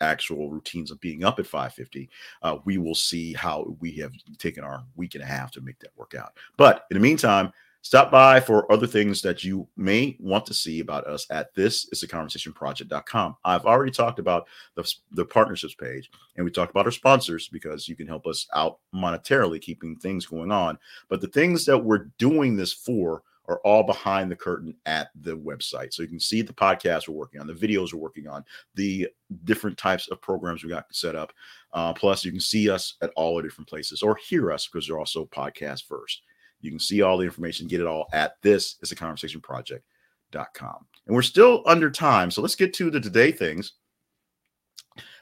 actual 0.00 0.50
routines 0.50 0.90
of 0.90 1.00
being 1.00 1.24
up 1.24 1.38
at 1.38 1.46
550 1.46 2.08
uh, 2.42 2.58
we 2.64 2.78
will 2.78 2.94
see 2.94 3.32
how 3.32 3.76
we 3.80 3.92
have 3.92 4.12
taken 4.38 4.64
our 4.64 4.84
week 4.96 5.14
and 5.14 5.24
a 5.24 5.26
half 5.26 5.50
to 5.50 5.60
make 5.60 5.78
that 5.80 5.96
work 5.96 6.14
out 6.14 6.32
but 6.56 6.86
in 6.90 6.94
the 6.94 7.00
meantime 7.00 7.52
Stop 7.82 8.10
by 8.10 8.40
for 8.40 8.70
other 8.72 8.86
things 8.86 9.22
that 9.22 9.44
you 9.44 9.66
may 9.76 10.16
want 10.18 10.44
to 10.46 10.54
see 10.54 10.80
about 10.80 11.06
us 11.06 11.26
at 11.30 11.54
this 11.54 11.88
is 11.92 12.02
a 12.02 12.08
conversation 12.08 12.52
project.com. 12.52 13.36
I've 13.44 13.66
already 13.66 13.92
talked 13.92 14.18
about 14.18 14.48
the, 14.74 14.92
the 15.12 15.24
partnerships 15.24 15.74
page 15.74 16.10
and 16.36 16.44
we 16.44 16.50
talked 16.50 16.72
about 16.72 16.86
our 16.86 16.92
sponsors 16.92 17.48
because 17.48 17.88
you 17.88 17.94
can 17.94 18.08
help 18.08 18.26
us 18.26 18.48
out 18.54 18.80
monetarily 18.94 19.60
keeping 19.60 19.96
things 19.96 20.26
going 20.26 20.50
on. 20.50 20.78
But 21.08 21.20
the 21.20 21.28
things 21.28 21.64
that 21.66 21.78
we're 21.78 22.10
doing 22.18 22.56
this 22.56 22.72
for 22.72 23.22
are 23.48 23.60
all 23.60 23.82
behind 23.82 24.30
the 24.30 24.36
curtain 24.36 24.74
at 24.86 25.08
the 25.22 25.36
website. 25.36 25.92
So 25.92 26.02
you 26.02 26.08
can 26.08 26.20
see 26.20 26.42
the 26.42 26.52
podcast 26.52 27.08
we're 27.08 27.14
working 27.14 27.40
on, 27.40 27.46
the 27.46 27.54
videos 27.54 27.92
we're 27.92 28.00
working 28.00 28.28
on, 28.28 28.44
the 28.74 29.08
different 29.44 29.78
types 29.78 30.08
of 30.08 30.20
programs 30.20 30.62
we 30.62 30.70
got 30.70 30.84
set 30.92 31.16
up. 31.16 31.32
Uh, 31.72 31.92
plus, 31.92 32.24
you 32.24 32.30
can 32.30 32.40
see 32.40 32.70
us 32.70 32.94
at 33.02 33.10
all 33.16 33.36
the 33.36 33.42
different 33.42 33.68
places 33.68 34.02
or 34.02 34.16
hear 34.16 34.52
us 34.52 34.68
because 34.68 34.86
they're 34.86 34.98
also 34.98 35.24
podcast 35.26 35.84
first. 35.84 36.22
You 36.60 36.70
can 36.70 36.80
see 36.80 37.02
all 37.02 37.16
the 37.16 37.24
information, 37.24 37.68
get 37.68 37.80
it 37.80 37.86
all 37.86 38.06
at 38.12 38.34
this 38.42 38.76
is 38.82 38.92
a 38.92 38.96
conversation 38.96 39.40
project.com. 39.40 40.86
And 41.06 41.14
we're 41.14 41.22
still 41.22 41.62
under 41.66 41.90
time. 41.90 42.30
So 42.30 42.42
let's 42.42 42.56
get 42.56 42.74
to 42.74 42.90
the 42.90 43.00
today 43.00 43.32
things. 43.32 43.72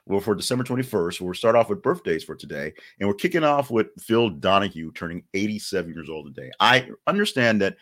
Well, 0.06 0.20
for 0.20 0.36
December 0.36 0.62
21st, 0.62 1.20
we'll 1.20 1.34
start 1.34 1.56
off 1.56 1.68
with 1.68 1.82
birthdays 1.82 2.22
for 2.22 2.36
today. 2.36 2.72
And 3.00 3.08
we're 3.08 3.16
kicking 3.16 3.42
off 3.42 3.72
with 3.72 3.88
Phil 3.98 4.30
Donahue 4.30 4.92
turning 4.92 5.24
87 5.34 5.92
years 5.92 6.08
old 6.08 6.32
today. 6.32 6.50
I 6.60 6.88
understand 7.08 7.60
that 7.60 7.76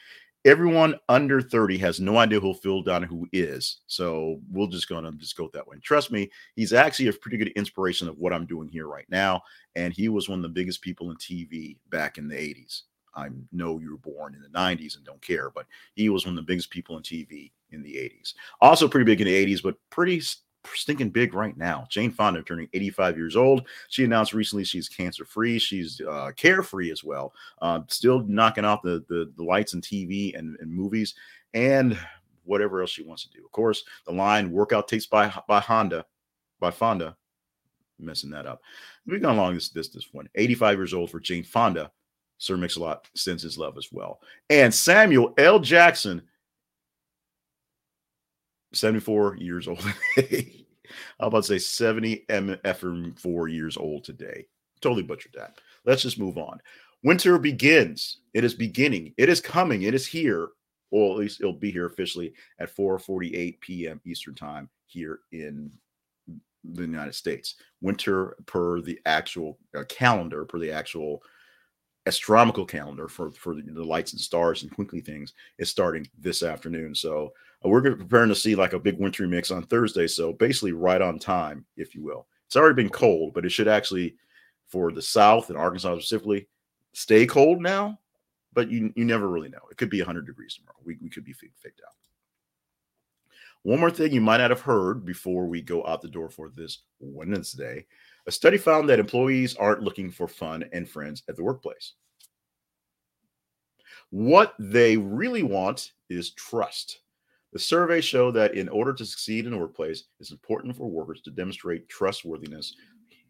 everyone 0.44 0.94
under 1.08 1.40
30 1.40 1.78
has 1.78 2.00
no 2.00 2.18
idea 2.18 2.40
who 2.40 2.54
Phil 2.54 2.82
Donahue 2.82 3.26
is. 3.32 3.80
So 3.86 4.40
we're 4.50 4.68
just 4.68 4.88
going 4.88 5.04
to 5.04 5.12
just 5.12 5.36
go 5.36 5.48
that 5.52 5.66
way. 5.66 5.74
And 5.74 5.82
trust 5.82 6.12
me, 6.12 6.30
he's 6.54 6.72
actually 6.72 7.08
a 7.08 7.12
pretty 7.12 7.36
good 7.36 7.48
inspiration 7.48 8.08
of 8.08 8.18
what 8.18 8.32
I'm 8.32 8.46
doing 8.46 8.68
here 8.68 8.86
right 8.86 9.06
now. 9.08 9.42
And 9.74 9.92
he 9.92 10.08
was 10.08 10.28
one 10.28 10.38
of 10.38 10.42
the 10.42 10.48
biggest 10.48 10.82
people 10.82 11.10
in 11.10 11.16
TV 11.16 11.78
back 11.90 12.18
in 12.18 12.28
the 12.28 12.36
80s. 12.36 12.82
I 13.16 13.28
know 13.52 13.78
you 13.78 13.92
were 13.92 14.12
born 14.12 14.34
in 14.34 14.42
the 14.42 14.48
90s 14.48 14.96
and 14.96 15.04
don't 15.04 15.22
care, 15.22 15.50
but 15.50 15.66
he 15.94 16.08
was 16.08 16.26
one 16.26 16.32
of 16.32 16.36
the 16.36 16.50
biggest 16.50 16.70
people 16.70 16.96
in 16.96 17.02
TV 17.02 17.52
in 17.70 17.82
the 17.82 17.94
80s. 17.94 18.34
Also, 18.60 18.88
pretty 18.88 19.04
big 19.04 19.20
in 19.20 19.26
the 19.26 19.46
80s, 19.46 19.62
but 19.62 19.76
pretty 19.90 20.20
stinking 20.74 21.10
big 21.10 21.34
right 21.34 21.56
now. 21.56 21.86
Jane 21.90 22.10
Fonda 22.10 22.42
turning 22.42 22.68
85 22.72 23.16
years 23.16 23.36
old. 23.36 23.66
She 23.88 24.04
announced 24.04 24.34
recently 24.34 24.64
she's 24.64 24.88
cancer 24.88 25.24
free. 25.24 25.58
She's 25.58 26.00
uh, 26.00 26.32
carefree 26.36 26.90
as 26.90 27.04
well. 27.04 27.32
Uh, 27.60 27.80
still 27.88 28.20
knocking 28.26 28.64
off 28.64 28.82
the, 28.82 29.04
the, 29.08 29.32
the 29.36 29.42
lights 29.42 29.74
and 29.74 29.82
TV 29.82 30.36
and, 30.38 30.56
and 30.60 30.72
movies 30.72 31.14
and 31.54 31.98
whatever 32.44 32.80
else 32.80 32.90
she 32.90 33.02
wants 33.02 33.24
to 33.24 33.30
do. 33.30 33.44
Of 33.44 33.52
course, 33.52 33.84
the 34.06 34.12
line 34.12 34.50
workout 34.50 34.88
takes 34.88 35.06
by 35.06 35.32
by 35.48 35.60
Honda 35.60 36.04
by 36.60 36.70
Fonda. 36.70 37.16
Messing 37.98 38.30
that 38.30 38.46
up. 38.46 38.60
We've 39.06 39.22
gone 39.22 39.36
along 39.36 39.54
this 39.54 39.70
this 39.70 39.88
this 39.88 40.08
one. 40.12 40.28
85 40.34 40.78
years 40.78 40.94
old 40.94 41.10
for 41.10 41.20
Jane 41.20 41.44
Fonda. 41.44 41.90
Sir 42.38 42.56
Mix-a-Lot 42.56 43.08
sends 43.14 43.42
his 43.42 43.56
love 43.56 43.78
as 43.78 43.88
well. 43.92 44.20
And 44.50 44.74
Samuel 44.74 45.32
L. 45.38 45.60
Jackson, 45.60 46.20
74 48.74 49.36
years 49.36 49.68
old. 49.68 49.82
I'm 50.16 51.28
about 51.28 51.44
to 51.44 51.48
say 51.48 51.58
70 51.58 52.24
MF 52.28 53.18
four 53.18 53.48
years 53.48 53.76
old 53.76 54.04
today. 54.04 54.46
Totally 54.80 55.02
butchered 55.02 55.34
that. 55.36 55.58
Let's 55.84 56.02
just 56.02 56.18
move 56.18 56.38
on. 56.38 56.60
Winter 57.02 57.38
begins. 57.38 58.20
It 58.32 58.44
is 58.44 58.54
beginning. 58.54 59.14
It 59.16 59.28
is 59.28 59.40
coming. 59.40 59.82
It 59.82 59.94
is 59.94 60.06
here. 60.06 60.48
Or 60.90 61.12
at 61.12 61.18
least 61.18 61.40
it'll 61.40 61.52
be 61.52 61.70
here 61.70 61.86
officially 61.86 62.32
at 62.60 62.74
4:48 62.74 63.60
p.m. 63.60 64.00
Eastern 64.04 64.34
time 64.34 64.68
here 64.86 65.20
in 65.32 65.70
the 66.62 66.82
United 66.82 67.14
States. 67.14 67.56
Winter 67.80 68.36
per 68.46 68.80
the 68.80 68.98
actual 69.04 69.58
uh, 69.76 69.84
calendar, 69.88 70.44
per 70.44 70.58
the 70.58 70.70
actual 70.70 71.22
astronomical 72.06 72.66
calendar 72.66 73.08
for 73.08 73.30
for 73.32 73.54
the 73.54 73.84
lights 73.84 74.12
and 74.12 74.20
stars 74.20 74.62
and 74.62 74.72
twinkly 74.72 75.00
things 75.00 75.32
is 75.58 75.70
starting 75.70 76.06
this 76.18 76.42
afternoon. 76.42 76.94
So 76.94 77.32
Uh, 77.64 77.68
we're 77.68 77.82
preparing 77.82 78.28
to 78.28 78.34
see 78.34 78.54
like 78.54 78.72
a 78.72 78.78
big 78.78 78.98
wintry 78.98 79.26
mix 79.26 79.50
on 79.50 79.62
Thursday. 79.64 80.06
So 80.06 80.32
basically, 80.32 80.72
right 80.72 81.00
on 81.00 81.18
time, 81.18 81.64
if 81.76 81.94
you 81.94 82.02
will. 82.02 82.26
It's 82.46 82.56
already 82.56 82.74
been 82.74 82.90
cold, 82.90 83.34
but 83.34 83.44
it 83.44 83.50
should 83.50 83.68
actually, 83.68 84.16
for 84.68 84.92
the 84.92 85.02
South 85.02 85.48
and 85.48 85.58
Arkansas 85.58 85.94
specifically, 85.96 86.48
stay 86.92 87.26
cold 87.26 87.60
now. 87.60 87.98
But 88.52 88.70
you 88.70 88.92
you 88.94 89.04
never 89.04 89.28
really 89.28 89.48
know. 89.48 89.58
It 89.70 89.76
could 89.76 89.90
be 89.90 90.00
100 90.00 90.26
degrees 90.26 90.54
tomorrow. 90.54 90.76
We 90.84 90.96
we 91.02 91.10
could 91.10 91.24
be 91.24 91.32
faked 91.32 91.80
out. 91.86 91.94
One 93.62 93.80
more 93.80 93.90
thing 93.90 94.12
you 94.12 94.20
might 94.20 94.36
not 94.36 94.50
have 94.50 94.60
heard 94.60 95.04
before 95.04 95.46
we 95.46 95.62
go 95.62 95.84
out 95.86 96.02
the 96.02 96.08
door 96.08 96.28
for 96.28 96.50
this 96.50 96.82
Wednesday 97.00 97.86
a 98.26 98.32
study 98.32 98.56
found 98.56 98.88
that 98.88 98.98
employees 98.98 99.54
aren't 99.56 99.82
looking 99.82 100.10
for 100.10 100.26
fun 100.26 100.64
and 100.72 100.88
friends 100.88 101.22
at 101.28 101.36
the 101.36 101.42
workplace. 101.42 101.92
What 104.10 104.54
they 104.58 104.96
really 104.96 105.42
want 105.42 105.92
is 106.08 106.30
trust. 106.30 107.00
The 107.54 107.60
survey 107.60 108.00
showed 108.00 108.32
that 108.32 108.54
in 108.54 108.68
order 108.68 108.92
to 108.92 109.06
succeed 109.06 109.44
in 109.44 109.52
the 109.52 109.58
workplace, 109.58 110.04
it's 110.18 110.32
important 110.32 110.76
for 110.76 110.90
workers 110.90 111.20
to 111.22 111.30
demonstrate 111.30 111.88
trustworthiness, 111.88 112.74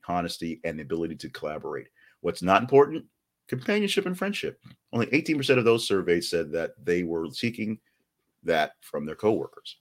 honesty, 0.08 0.62
and 0.64 0.78
the 0.78 0.82
ability 0.82 1.16
to 1.16 1.28
collaborate. 1.28 1.88
What's 2.22 2.40
not 2.40 2.62
important? 2.62 3.04
Companionship 3.48 4.06
and 4.06 4.16
friendship. 4.16 4.58
Only 4.94 5.08
18% 5.08 5.58
of 5.58 5.66
those 5.66 5.86
surveyed 5.86 6.24
said 6.24 6.50
that 6.52 6.70
they 6.82 7.02
were 7.02 7.28
seeking 7.30 7.78
that 8.44 8.72
from 8.80 9.04
their 9.04 9.14
coworkers. 9.14 9.76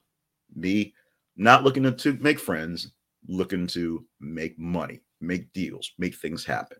B, 0.60 0.92
not 1.36 1.64
looking 1.64 1.96
to 1.96 2.12
make 2.20 2.38
friends, 2.38 2.92
looking 3.26 3.66
to 3.68 4.04
make 4.20 4.58
money, 4.58 5.00
make 5.22 5.50
deals, 5.54 5.92
make 5.96 6.14
things 6.16 6.44
happen 6.44 6.76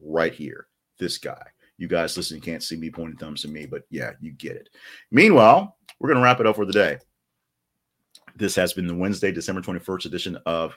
right 0.00 0.32
here. 0.32 0.66
This 0.98 1.18
guy. 1.18 1.44
You 1.82 1.88
guys 1.88 2.16
listen, 2.16 2.36
you 2.36 2.40
can't 2.40 2.62
see 2.62 2.76
me 2.76 2.90
pointing 2.90 3.16
thumbs 3.16 3.42
to 3.42 3.48
me, 3.48 3.66
but 3.66 3.82
yeah, 3.90 4.12
you 4.20 4.30
get 4.30 4.54
it. 4.54 4.68
Meanwhile, 5.10 5.76
we're 5.98 6.06
going 6.06 6.16
to 6.16 6.22
wrap 6.22 6.38
it 6.38 6.46
up 6.46 6.54
for 6.54 6.64
the 6.64 6.72
day. 6.72 6.98
This 8.36 8.54
has 8.54 8.72
been 8.72 8.86
the 8.86 8.94
Wednesday, 8.94 9.32
December 9.32 9.62
21st 9.62 10.06
edition 10.06 10.38
of 10.46 10.76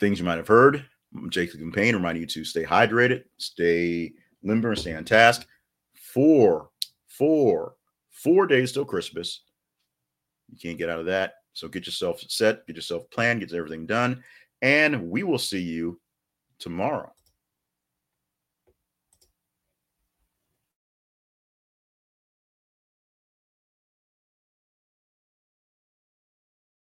Things 0.00 0.18
You 0.18 0.24
Might 0.24 0.38
Have 0.38 0.48
Heard. 0.48 0.82
I'm 1.14 1.28
Jacob 1.28 1.60
Payne, 1.74 1.94
reminding 1.94 2.22
you 2.22 2.26
to 2.26 2.42
stay 2.42 2.64
hydrated, 2.64 3.24
stay 3.36 4.14
limber, 4.42 4.70
and 4.70 4.78
stay 4.78 4.94
on 4.96 5.04
task. 5.04 5.46
Four, 5.92 6.70
four, 7.06 7.74
four 8.08 8.46
days 8.46 8.72
till 8.72 8.86
Christmas. 8.86 9.42
You 10.50 10.56
can't 10.56 10.78
get 10.78 10.88
out 10.88 11.00
of 11.00 11.06
that. 11.06 11.34
So 11.52 11.68
get 11.68 11.84
yourself 11.84 12.22
set, 12.28 12.66
get 12.66 12.76
yourself 12.76 13.10
planned, 13.10 13.40
get 13.40 13.52
everything 13.52 13.84
done, 13.84 14.24
and 14.62 15.10
we 15.10 15.22
will 15.22 15.36
see 15.36 15.60
you 15.60 16.00
tomorrow. 16.58 17.12